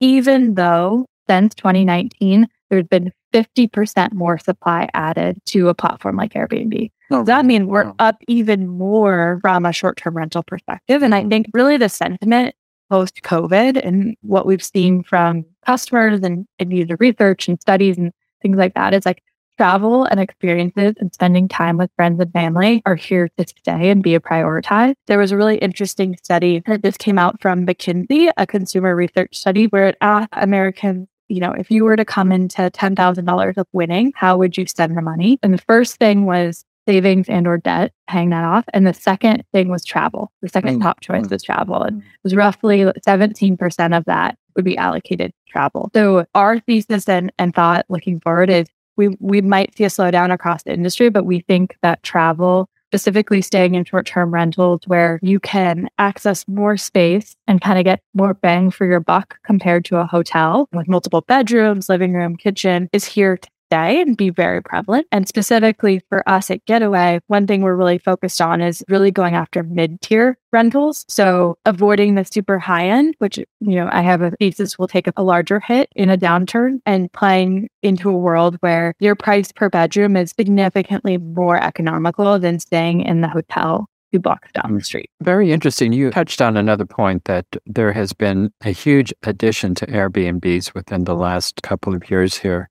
even 0.00 0.54
though 0.54 1.04
since 1.28 1.54
2019, 1.54 2.48
there's 2.70 2.86
been 2.86 3.12
50% 3.34 4.12
more 4.12 4.38
supply 4.38 4.88
added 4.94 5.38
to 5.46 5.68
a 5.68 5.74
platform 5.74 6.16
like 6.16 6.34
Airbnb. 6.34 6.90
Oh, 7.10 7.18
Does 7.18 7.26
that 7.26 7.44
mean 7.44 7.66
we're 7.66 7.86
wow. 7.86 7.94
up 7.98 8.16
even 8.28 8.68
more 8.68 9.38
from 9.42 9.66
a 9.66 9.72
short 9.72 9.96
term 9.96 10.16
rental 10.16 10.42
perspective? 10.42 11.02
And 11.02 11.14
I 11.14 11.24
mm. 11.24 11.30
think 11.30 11.46
really 11.52 11.76
the 11.76 11.88
sentiment 11.88 12.54
post 12.90 13.22
COVID 13.22 13.84
and 13.84 14.16
what 14.22 14.46
we've 14.46 14.62
seen 14.62 15.02
from 15.02 15.44
customers 15.66 16.20
and, 16.22 16.46
and 16.58 16.72
user 16.72 16.96
research 17.00 17.48
and 17.48 17.60
studies 17.60 17.98
and 17.98 18.12
things 18.40 18.56
like 18.56 18.74
that 18.74 18.94
is 18.94 19.04
like 19.04 19.22
travel 19.56 20.04
and 20.04 20.20
experiences 20.20 20.94
and 20.98 21.12
spending 21.14 21.48
time 21.48 21.76
with 21.76 21.90
friends 21.96 22.20
and 22.20 22.32
family 22.32 22.82
are 22.86 22.96
here 22.96 23.28
to 23.38 23.46
stay 23.46 23.90
and 23.90 24.02
be 24.02 24.14
a 24.14 24.20
prioritized. 24.20 24.94
There 25.06 25.18
was 25.18 25.32
a 25.32 25.36
really 25.36 25.58
interesting 25.58 26.16
study 26.22 26.62
that 26.66 26.82
just 26.82 26.98
came 26.98 27.18
out 27.18 27.40
from 27.40 27.66
McKinsey, 27.66 28.30
a 28.36 28.46
consumer 28.46 28.96
research 28.96 29.36
study 29.36 29.66
where 29.66 29.88
it 29.88 29.96
asked 30.00 30.30
Americans 30.32 31.08
you 31.28 31.40
know, 31.40 31.52
if 31.52 31.70
you 31.70 31.84
were 31.84 31.96
to 31.96 32.04
come 32.04 32.32
into 32.32 32.70
$10,000 32.70 33.56
of 33.56 33.66
winning, 33.72 34.12
how 34.14 34.36
would 34.38 34.56
you 34.56 34.66
spend 34.66 34.96
the 34.96 35.02
money? 35.02 35.38
And 35.42 35.54
the 35.54 35.62
first 35.66 35.96
thing 35.96 36.26
was 36.26 36.64
savings 36.86 37.28
and 37.30 37.46
or 37.46 37.56
debt, 37.56 37.92
paying 38.10 38.28
that 38.30 38.44
off. 38.44 38.64
And 38.74 38.86
the 38.86 38.92
second 38.92 39.42
thing 39.52 39.68
was 39.68 39.84
travel. 39.84 40.30
The 40.42 40.50
second 40.50 40.78
Mm. 40.80 40.82
top 40.82 41.00
choice 41.00 41.28
was 41.30 41.42
travel. 41.42 41.82
And 41.82 42.02
it 42.02 42.06
was 42.22 42.34
roughly 42.34 42.84
17% 43.06 43.96
of 43.96 44.04
that 44.04 44.36
would 44.54 44.66
be 44.66 44.76
allocated 44.76 45.30
to 45.30 45.52
travel. 45.52 45.90
So 45.94 46.26
our 46.34 46.60
thesis 46.60 47.08
and, 47.08 47.32
and 47.38 47.54
thought 47.54 47.86
looking 47.88 48.20
forward 48.20 48.50
is 48.50 48.66
we 48.96 49.16
we 49.18 49.40
might 49.40 49.76
see 49.76 49.84
a 49.84 49.88
slowdown 49.88 50.32
across 50.32 50.62
the 50.62 50.72
industry, 50.72 51.08
but 51.08 51.24
we 51.24 51.40
think 51.40 51.76
that 51.82 52.02
travel 52.02 52.68
specifically 52.94 53.42
staying 53.42 53.74
in 53.74 53.84
short 53.84 54.06
term 54.06 54.32
rentals 54.32 54.82
where 54.86 55.18
you 55.20 55.40
can 55.40 55.88
access 55.98 56.46
more 56.46 56.76
space 56.76 57.34
and 57.48 57.60
kind 57.60 57.76
of 57.76 57.84
get 57.84 58.00
more 58.14 58.34
bang 58.34 58.70
for 58.70 58.86
your 58.86 59.00
buck 59.00 59.36
compared 59.44 59.84
to 59.84 59.96
a 59.96 60.06
hotel. 60.06 60.68
With 60.72 60.86
multiple 60.86 61.22
bedrooms, 61.22 61.88
living 61.88 62.12
room, 62.12 62.36
kitchen 62.36 62.88
is 62.92 63.04
here 63.04 63.36
to 63.36 63.48
stay 63.74 64.00
and 64.00 64.16
be 64.16 64.30
very 64.30 64.62
prevalent. 64.62 65.06
And 65.10 65.26
specifically 65.26 66.00
for 66.08 66.26
us 66.28 66.50
at 66.50 66.64
Getaway, 66.66 67.20
one 67.26 67.46
thing 67.46 67.62
we're 67.62 67.74
really 67.74 67.98
focused 67.98 68.40
on 68.40 68.60
is 68.60 68.84
really 68.88 69.10
going 69.10 69.34
after 69.34 69.62
mid 69.62 70.00
tier 70.00 70.38
rentals. 70.52 71.04
So 71.08 71.58
avoiding 71.64 72.14
the 72.14 72.24
super 72.24 72.58
high 72.58 72.88
end, 72.88 73.14
which, 73.18 73.38
you 73.38 73.46
know, 73.60 73.88
I 73.90 74.02
have 74.02 74.22
a 74.22 74.30
thesis 74.32 74.78
will 74.78 74.88
take 74.88 75.08
a 75.16 75.22
larger 75.22 75.60
hit 75.60 75.88
in 75.96 76.10
a 76.10 76.18
downturn 76.18 76.80
and 76.86 77.12
playing 77.12 77.68
into 77.82 78.08
a 78.10 78.16
world 78.16 78.56
where 78.60 78.94
your 79.00 79.16
price 79.16 79.50
per 79.50 79.68
bedroom 79.68 80.16
is 80.16 80.32
significantly 80.38 81.18
more 81.18 81.60
economical 81.60 82.38
than 82.38 82.60
staying 82.60 83.00
in 83.00 83.20
the 83.20 83.28
hotel 83.28 83.88
two 84.12 84.20
blocks 84.20 84.48
down 84.52 84.74
the 84.74 84.80
mm. 84.80 84.84
street. 84.84 85.10
Very 85.22 85.50
interesting. 85.50 85.92
You 85.92 86.12
touched 86.12 86.40
on 86.40 86.56
another 86.56 86.86
point 86.86 87.24
that 87.24 87.46
there 87.66 87.92
has 87.92 88.12
been 88.12 88.52
a 88.64 88.70
huge 88.70 89.12
addition 89.24 89.74
to 89.76 89.86
Airbnbs 89.86 90.72
within 90.72 91.02
the 91.02 91.16
last 91.16 91.62
couple 91.62 91.92
of 91.94 92.08
years 92.08 92.36
here. 92.36 92.70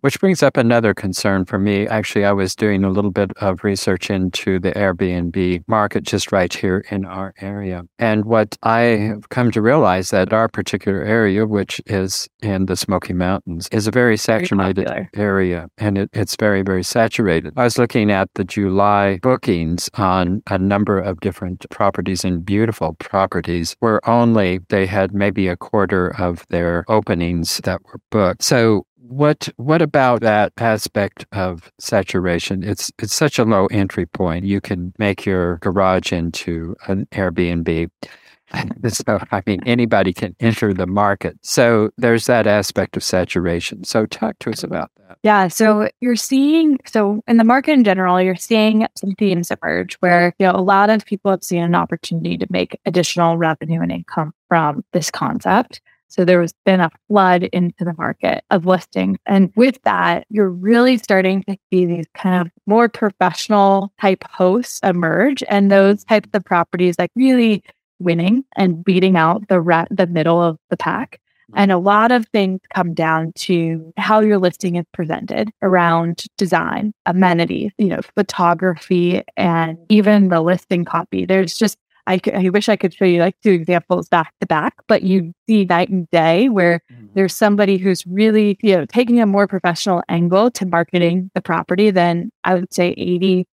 Which 0.00 0.20
brings 0.20 0.42
up 0.42 0.56
another 0.56 0.94
concern 0.94 1.44
for 1.44 1.58
me. 1.58 1.86
Actually, 1.86 2.24
I 2.24 2.32
was 2.32 2.54
doing 2.54 2.84
a 2.84 2.90
little 2.90 3.10
bit 3.10 3.32
of 3.38 3.64
research 3.64 4.10
into 4.10 4.58
the 4.58 4.72
Airbnb 4.72 5.64
market 5.66 6.04
just 6.04 6.32
right 6.32 6.52
here 6.52 6.84
in 6.90 7.04
our 7.04 7.34
area. 7.40 7.82
And 7.98 8.24
what 8.24 8.56
I 8.62 8.80
have 8.80 9.28
come 9.28 9.50
to 9.52 9.62
realize 9.62 10.10
that 10.10 10.32
our 10.32 10.48
particular 10.48 11.02
area, 11.02 11.46
which 11.46 11.80
is 11.86 12.28
in 12.42 12.66
the 12.66 12.76
Smoky 12.76 13.12
Mountains, 13.12 13.68
is 13.72 13.86
a 13.86 13.90
very 13.90 14.16
saturated 14.16 14.86
popular. 14.86 15.10
area 15.14 15.68
and 15.78 15.98
it, 15.98 16.10
it's 16.12 16.36
very, 16.36 16.62
very 16.62 16.82
saturated. 16.82 17.54
I 17.56 17.64
was 17.64 17.78
looking 17.78 18.10
at 18.10 18.28
the 18.34 18.44
July 18.44 19.18
bookings 19.22 19.90
on 19.94 20.42
a 20.48 20.58
number 20.58 20.98
of 20.98 21.20
different 21.20 21.66
properties 21.70 22.24
and 22.24 22.44
beautiful 22.44 22.94
properties 22.94 23.76
where 23.80 24.06
only 24.08 24.60
they 24.68 24.86
had 24.86 25.14
maybe 25.14 25.48
a 25.48 25.56
quarter 25.56 26.14
of 26.18 26.46
their 26.48 26.84
openings 26.88 27.60
that 27.64 27.80
were 27.84 28.00
booked. 28.10 28.42
So 28.42 28.84
what 29.08 29.48
what 29.56 29.82
about 29.82 30.20
that 30.20 30.52
aspect 30.58 31.26
of 31.32 31.72
saturation? 31.78 32.62
It's 32.62 32.92
it's 32.98 33.14
such 33.14 33.38
a 33.38 33.44
low 33.44 33.66
entry 33.66 34.06
point. 34.06 34.44
You 34.44 34.60
can 34.60 34.92
make 34.98 35.24
your 35.24 35.56
garage 35.58 36.12
into 36.12 36.76
an 36.86 37.06
Airbnb. 37.12 37.90
So 38.88 39.18
I 39.30 39.42
mean 39.46 39.60
anybody 39.66 40.14
can 40.14 40.34
enter 40.40 40.72
the 40.72 40.86
market. 40.86 41.36
So 41.42 41.90
there's 41.98 42.24
that 42.26 42.46
aspect 42.46 42.96
of 42.96 43.02
saturation. 43.02 43.84
So 43.84 44.06
talk 44.06 44.38
to 44.38 44.48
us 44.50 44.62
about 44.62 44.90
that. 44.96 45.18
Yeah. 45.22 45.48
So 45.48 45.90
you're 46.00 46.16
seeing, 46.16 46.78
so 46.86 47.22
in 47.28 47.36
the 47.36 47.44
market 47.44 47.72
in 47.72 47.84
general, 47.84 48.22
you're 48.22 48.36
seeing 48.36 48.86
some 48.96 49.12
themes 49.18 49.50
emerge 49.50 49.96
where, 49.96 50.34
you 50.38 50.46
know, 50.46 50.52
a 50.52 50.62
lot 50.62 50.88
of 50.88 51.04
people 51.04 51.30
have 51.30 51.44
seen 51.44 51.62
an 51.62 51.74
opportunity 51.74 52.38
to 52.38 52.46
make 52.48 52.80
additional 52.86 53.36
revenue 53.36 53.82
and 53.82 53.92
income 53.92 54.32
from 54.48 54.82
this 54.92 55.10
concept. 55.10 55.82
So 56.08 56.24
there 56.24 56.40
has 56.40 56.54
been 56.64 56.80
a 56.80 56.90
flood 57.06 57.44
into 57.44 57.84
the 57.84 57.94
market 57.96 58.42
of 58.50 58.66
listings. 58.66 59.18
And 59.26 59.52
with 59.56 59.80
that, 59.82 60.26
you're 60.30 60.50
really 60.50 60.96
starting 60.96 61.42
to 61.44 61.56
see 61.70 61.84
these 61.84 62.06
kind 62.14 62.40
of 62.40 62.50
more 62.66 62.88
professional 62.88 63.92
type 64.00 64.24
hosts 64.24 64.80
emerge 64.82 65.44
and 65.48 65.70
those 65.70 66.04
types 66.04 66.30
of 66.32 66.44
properties 66.44 66.98
like 66.98 67.10
really 67.14 67.62
winning 67.98 68.44
and 68.56 68.84
beating 68.84 69.16
out 69.16 69.46
the 69.48 69.60
ra- 69.60 69.86
the 69.90 70.06
middle 70.06 70.42
of 70.42 70.58
the 70.70 70.76
pack. 70.76 71.20
Mm-hmm. 71.50 71.58
And 71.58 71.72
a 71.72 71.78
lot 71.78 72.12
of 72.12 72.26
things 72.28 72.60
come 72.74 72.94
down 72.94 73.32
to 73.36 73.92
how 73.96 74.20
your 74.20 74.38
listing 74.38 74.76
is 74.76 74.84
presented 74.92 75.50
around 75.62 76.24
design, 76.36 76.92
amenities, 77.06 77.72
you 77.78 77.86
know, 77.86 78.00
photography, 78.14 79.22
and 79.36 79.78
even 79.88 80.28
the 80.28 80.40
listing 80.40 80.84
copy. 80.84 81.24
There's 81.24 81.56
just, 81.56 81.78
I, 82.08 82.20
I 82.34 82.48
wish 82.48 82.68
I 82.68 82.76
could 82.76 82.94
show 82.94 83.04
you 83.04 83.20
like 83.20 83.36
two 83.42 83.52
examples 83.52 84.08
back 84.08 84.32
to 84.40 84.46
back, 84.46 84.74
but 84.88 85.02
you 85.02 85.34
see 85.46 85.66
night 85.66 85.90
and 85.90 86.08
day 86.10 86.48
where 86.48 86.80
there's 87.14 87.34
somebody 87.34 87.76
who's 87.76 88.06
really, 88.06 88.58
you 88.62 88.74
know, 88.74 88.86
taking 88.86 89.20
a 89.20 89.26
more 89.26 89.46
professional 89.46 90.02
angle 90.08 90.50
to 90.52 90.64
marketing 90.64 91.30
the 91.34 91.42
property 91.42 91.90
than 91.90 92.30
I 92.44 92.54
would 92.54 92.72
say 92.72 92.94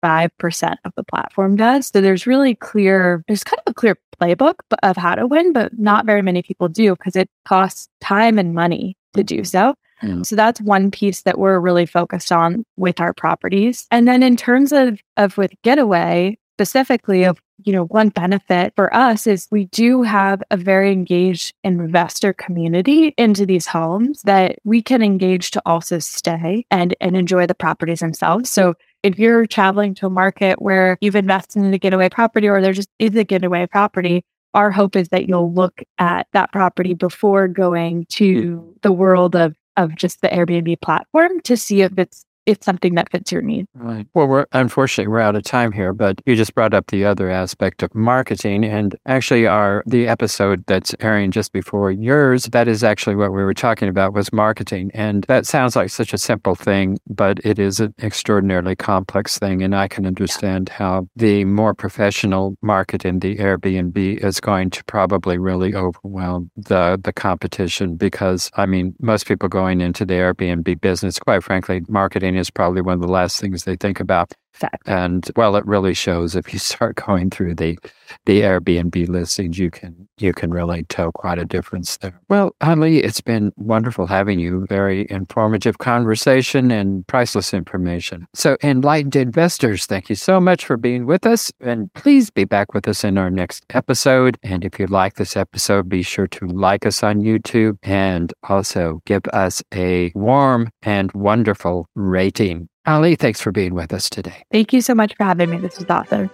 85% 0.04 0.76
of 0.84 0.92
the 0.96 1.04
platform 1.04 1.54
does. 1.54 1.86
So 1.86 2.00
there's 2.00 2.26
really 2.26 2.56
clear, 2.56 3.22
there's 3.28 3.44
kind 3.44 3.60
of 3.64 3.70
a 3.70 3.74
clear 3.74 3.96
playbook 4.20 4.56
of 4.82 4.96
how 4.96 5.14
to 5.14 5.26
win, 5.28 5.52
but 5.52 5.78
not 5.78 6.04
very 6.04 6.22
many 6.22 6.42
people 6.42 6.68
do 6.68 6.96
because 6.96 7.14
it 7.14 7.30
costs 7.44 7.88
time 8.00 8.38
and 8.38 8.52
money 8.52 8.96
to 9.14 9.22
do 9.22 9.44
so. 9.44 9.74
Mm. 10.02 10.24
So 10.24 10.34
that's 10.34 10.60
one 10.60 10.90
piece 10.90 11.22
that 11.22 11.38
we're 11.38 11.60
really 11.60 11.86
focused 11.86 12.32
on 12.32 12.64
with 12.76 13.00
our 13.00 13.12
properties. 13.12 13.86
And 13.90 14.08
then 14.08 14.22
in 14.22 14.36
terms 14.36 14.72
of 14.72 15.00
of 15.16 15.36
with 15.36 15.52
Getaway, 15.62 16.38
specifically 16.60 17.24
of 17.24 17.40
you 17.64 17.72
know, 17.72 17.84
one 17.84 18.08
benefit 18.08 18.72
for 18.76 18.94
us 18.94 19.26
is 19.26 19.48
we 19.50 19.66
do 19.66 20.02
have 20.02 20.42
a 20.50 20.56
very 20.56 20.92
engaged 20.92 21.54
investor 21.64 22.32
community 22.32 23.14
into 23.18 23.44
these 23.44 23.66
homes 23.66 24.22
that 24.22 24.58
we 24.64 24.82
can 24.82 25.02
engage 25.02 25.50
to 25.50 25.62
also 25.66 25.98
stay 25.98 26.64
and, 26.70 26.94
and 27.00 27.16
enjoy 27.16 27.46
the 27.46 27.54
properties 27.54 28.00
themselves. 28.00 28.50
So 28.50 28.74
if 29.02 29.18
you're 29.18 29.46
traveling 29.46 29.94
to 29.96 30.06
a 30.06 30.10
market 30.10 30.60
where 30.60 30.96
you've 31.00 31.16
invested 31.16 31.62
in 31.62 31.72
a 31.72 31.78
getaway 31.78 32.08
property 32.08 32.48
or 32.48 32.60
there 32.60 32.72
just 32.72 32.90
is 32.98 33.14
a 33.16 33.24
getaway 33.24 33.66
property, 33.66 34.22
our 34.54 34.70
hope 34.70 34.96
is 34.96 35.08
that 35.08 35.28
you'll 35.28 35.52
look 35.52 35.82
at 35.98 36.26
that 36.32 36.52
property 36.52 36.94
before 36.94 37.46
going 37.46 38.06
to 38.10 38.74
the 38.82 38.92
world 38.92 39.36
of 39.36 39.54
of 39.76 39.94
just 39.94 40.20
the 40.20 40.28
Airbnb 40.28 40.80
platform 40.82 41.40
to 41.42 41.56
see 41.56 41.80
if 41.82 41.96
it's 41.96 42.26
it's 42.50 42.64
something 42.64 42.94
that 42.94 43.10
fits 43.10 43.32
your 43.32 43.42
needs. 43.42 43.68
Right. 43.74 44.06
Well, 44.14 44.26
we're 44.26 44.46
unfortunately 44.52 45.10
we're 45.10 45.20
out 45.20 45.36
of 45.36 45.42
time 45.44 45.72
here, 45.72 45.92
but 45.92 46.20
you 46.26 46.36
just 46.36 46.54
brought 46.54 46.74
up 46.74 46.88
the 46.88 47.04
other 47.04 47.30
aspect 47.30 47.82
of 47.82 47.94
marketing, 47.94 48.64
and 48.64 48.96
actually, 49.06 49.46
our 49.46 49.82
the 49.86 50.08
episode 50.08 50.64
that's 50.66 50.94
airing 51.00 51.30
just 51.30 51.52
before 51.52 51.90
yours, 51.90 52.44
that 52.46 52.68
is 52.68 52.84
actually 52.84 53.16
what 53.16 53.32
we 53.32 53.42
were 53.42 53.54
talking 53.54 53.88
about 53.88 54.12
was 54.12 54.32
marketing, 54.32 54.90
and 54.94 55.24
that 55.24 55.46
sounds 55.46 55.76
like 55.76 55.90
such 55.90 56.12
a 56.12 56.18
simple 56.18 56.54
thing, 56.54 56.98
but 57.08 57.38
it 57.44 57.58
is 57.58 57.80
an 57.80 57.94
extraordinarily 58.02 58.76
complex 58.76 59.38
thing, 59.38 59.62
and 59.62 59.74
I 59.74 59.88
can 59.88 60.06
understand 60.06 60.68
yeah. 60.70 60.78
how 60.78 61.08
the 61.16 61.44
more 61.44 61.74
professional 61.74 62.56
market 62.62 63.04
in 63.04 63.20
the 63.20 63.36
Airbnb 63.36 64.24
is 64.24 64.40
going 64.40 64.70
to 64.70 64.84
probably 64.84 65.38
really 65.38 65.74
overwhelm 65.74 66.50
the 66.56 67.00
the 67.02 67.12
competition 67.12 67.96
because 67.96 68.50
I 68.54 68.66
mean, 68.66 68.94
most 69.00 69.26
people 69.26 69.48
going 69.48 69.80
into 69.80 70.04
the 70.04 70.14
Airbnb 70.14 70.80
business, 70.80 71.18
quite 71.18 71.42
frankly, 71.42 71.82
marketing 71.88 72.36
is 72.40 72.50
probably 72.50 72.81
one 72.81 72.94
of 72.94 73.00
the 73.00 73.09
last 73.09 73.40
things 73.40 73.64
they 73.64 73.76
think 73.76 74.00
about. 74.00 74.33
Fact. 74.52 74.82
And 74.86 75.30
well, 75.36 75.56
it 75.56 75.64
really 75.66 75.94
shows 75.94 76.34
if 76.36 76.52
you 76.52 76.58
start 76.70 76.96
going 76.96 77.30
through 77.30 77.54
the 77.56 77.78
the 78.26 78.40
Airbnb 78.40 79.08
listings, 79.08 79.58
you 79.58 79.70
can 79.70 80.08
you 80.18 80.32
can 80.32 80.50
really 80.50 80.84
tell 80.84 81.12
quite 81.12 81.38
a 81.38 81.44
difference 81.44 81.96
there. 81.98 82.18
Well, 82.28 82.54
Ali, 82.60 82.98
it's 82.98 83.20
been 83.20 83.52
wonderful 83.56 84.06
having 84.06 84.38
you. 84.38 84.66
Very 84.68 85.06
informative 85.10 85.78
conversation 85.78 86.70
and 86.70 87.06
priceless 87.06 87.54
information. 87.54 88.26
So, 88.34 88.56
enlightened 88.62 89.16
investors, 89.16 89.86
thank 89.86 90.08
you 90.08 90.16
so 90.16 90.40
much 90.40 90.64
for 90.64 90.76
being 90.76 91.06
with 91.06 91.26
us, 91.26 91.52
and 91.60 91.92
please 91.94 92.30
be 92.30 92.44
back 92.44 92.74
with 92.74 92.88
us 92.88 93.04
in 93.04 93.18
our 93.18 93.30
next 93.30 93.64
episode. 93.70 94.38
And 94.42 94.64
if 94.64 94.78
you 94.78 94.86
like 94.86 95.14
this 95.14 95.36
episode, 95.36 95.88
be 95.88 96.02
sure 96.02 96.26
to 96.28 96.46
like 96.46 96.86
us 96.86 97.02
on 97.02 97.20
YouTube 97.20 97.78
and 97.82 98.32
also 98.48 99.00
give 99.06 99.22
us 99.32 99.62
a 99.74 100.12
warm 100.14 100.70
and 100.82 101.12
wonderful 101.12 101.88
rating. 101.94 102.69
Ali, 102.86 103.14
thanks 103.14 103.40
for 103.40 103.52
being 103.52 103.74
with 103.74 103.92
us 103.92 104.08
today. 104.08 104.44
Thank 104.50 104.72
you 104.72 104.80
so 104.80 104.94
much 104.94 105.14
for 105.16 105.24
having 105.24 105.50
me. 105.50 105.58
This 105.58 105.78
was 105.78 105.88
awesome. 105.90 106.30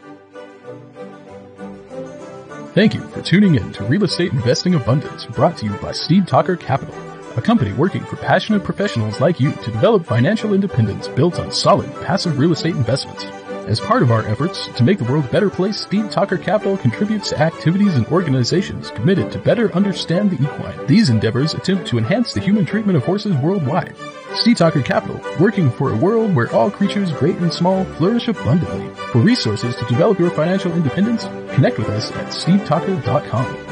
Thank 2.75 2.95
you 2.95 3.01
for 3.09 3.23
tuning 3.23 3.55
in 3.55 3.73
to 3.73 3.85
Real 3.85 4.05
Estate 4.05 4.33
Investing 4.33 4.75
Abundance, 4.75 5.25
brought 5.27 5.57
to 5.59 5.67
you 5.67 5.73
by 5.79 5.93
Steed 5.93 6.29
Talker 6.29 6.57
Capital, 6.57 6.95
a 7.37 7.43
company 7.43 7.73
working 7.73 8.05
for 8.05 8.17
passionate 8.17 8.65
professionals 8.65 9.19
like 9.19 9.41
you 9.41 9.51
to 9.51 9.71
develop 9.71 10.05
financial 10.05 10.53
independence 10.53 11.09
built 11.09 11.41
on 11.41 11.51
solid 11.51 11.93
passive 12.03 12.39
real 12.39 12.53
estate 12.53 12.77
investments. 12.77 13.25
As 13.67 13.81
part 13.81 14.03
of 14.03 14.13
our 14.13 14.25
efforts 14.27 14.69
to 14.69 14.85
make 14.85 14.99
the 14.99 15.05
world 15.05 15.25
a 15.25 15.29
better 15.29 15.51
place, 15.51 15.81
Steed 15.81 16.11
Talker 16.11 16.39
Capital 16.39 16.77
contributes 16.77 17.31
to 17.31 17.41
activities 17.41 17.97
and 17.97 18.07
organizations 18.09 18.91
committed 18.93 19.33
to 19.33 19.39
better 19.41 19.73
understand 19.75 20.31
the 20.31 20.41
equine. 20.41 20.87
These 20.87 21.09
endeavors 21.09 21.55
attempt 21.55 21.89
to 21.89 21.99
enhance 21.99 22.33
the 22.33 22.41
human 22.41 22.65
treatment 22.65 22.97
of 22.97 23.05
horses 23.05 23.35
worldwide. 23.37 23.97
Steed 24.37 24.59
Talker 24.59 24.83
Capital, 24.83 25.21
working 25.41 25.71
for 25.71 25.93
a 25.93 25.97
world 25.97 26.35
where 26.35 26.53
all 26.55 26.71
creatures, 26.71 27.11
great 27.13 27.37
and 27.37 27.53
small, 27.53 27.85
flourish 27.97 28.29
abundantly. 28.29 28.89
For 29.13 29.21
resources 29.21 29.75
to 29.77 29.85
develop 29.87 30.19
your 30.19 30.31
financial 30.31 30.73
independence, 30.73 31.25
connect 31.55 31.79
with 31.79 31.89
us 31.89 32.13
at 32.13 32.27
steedtalker.com. 32.27 33.66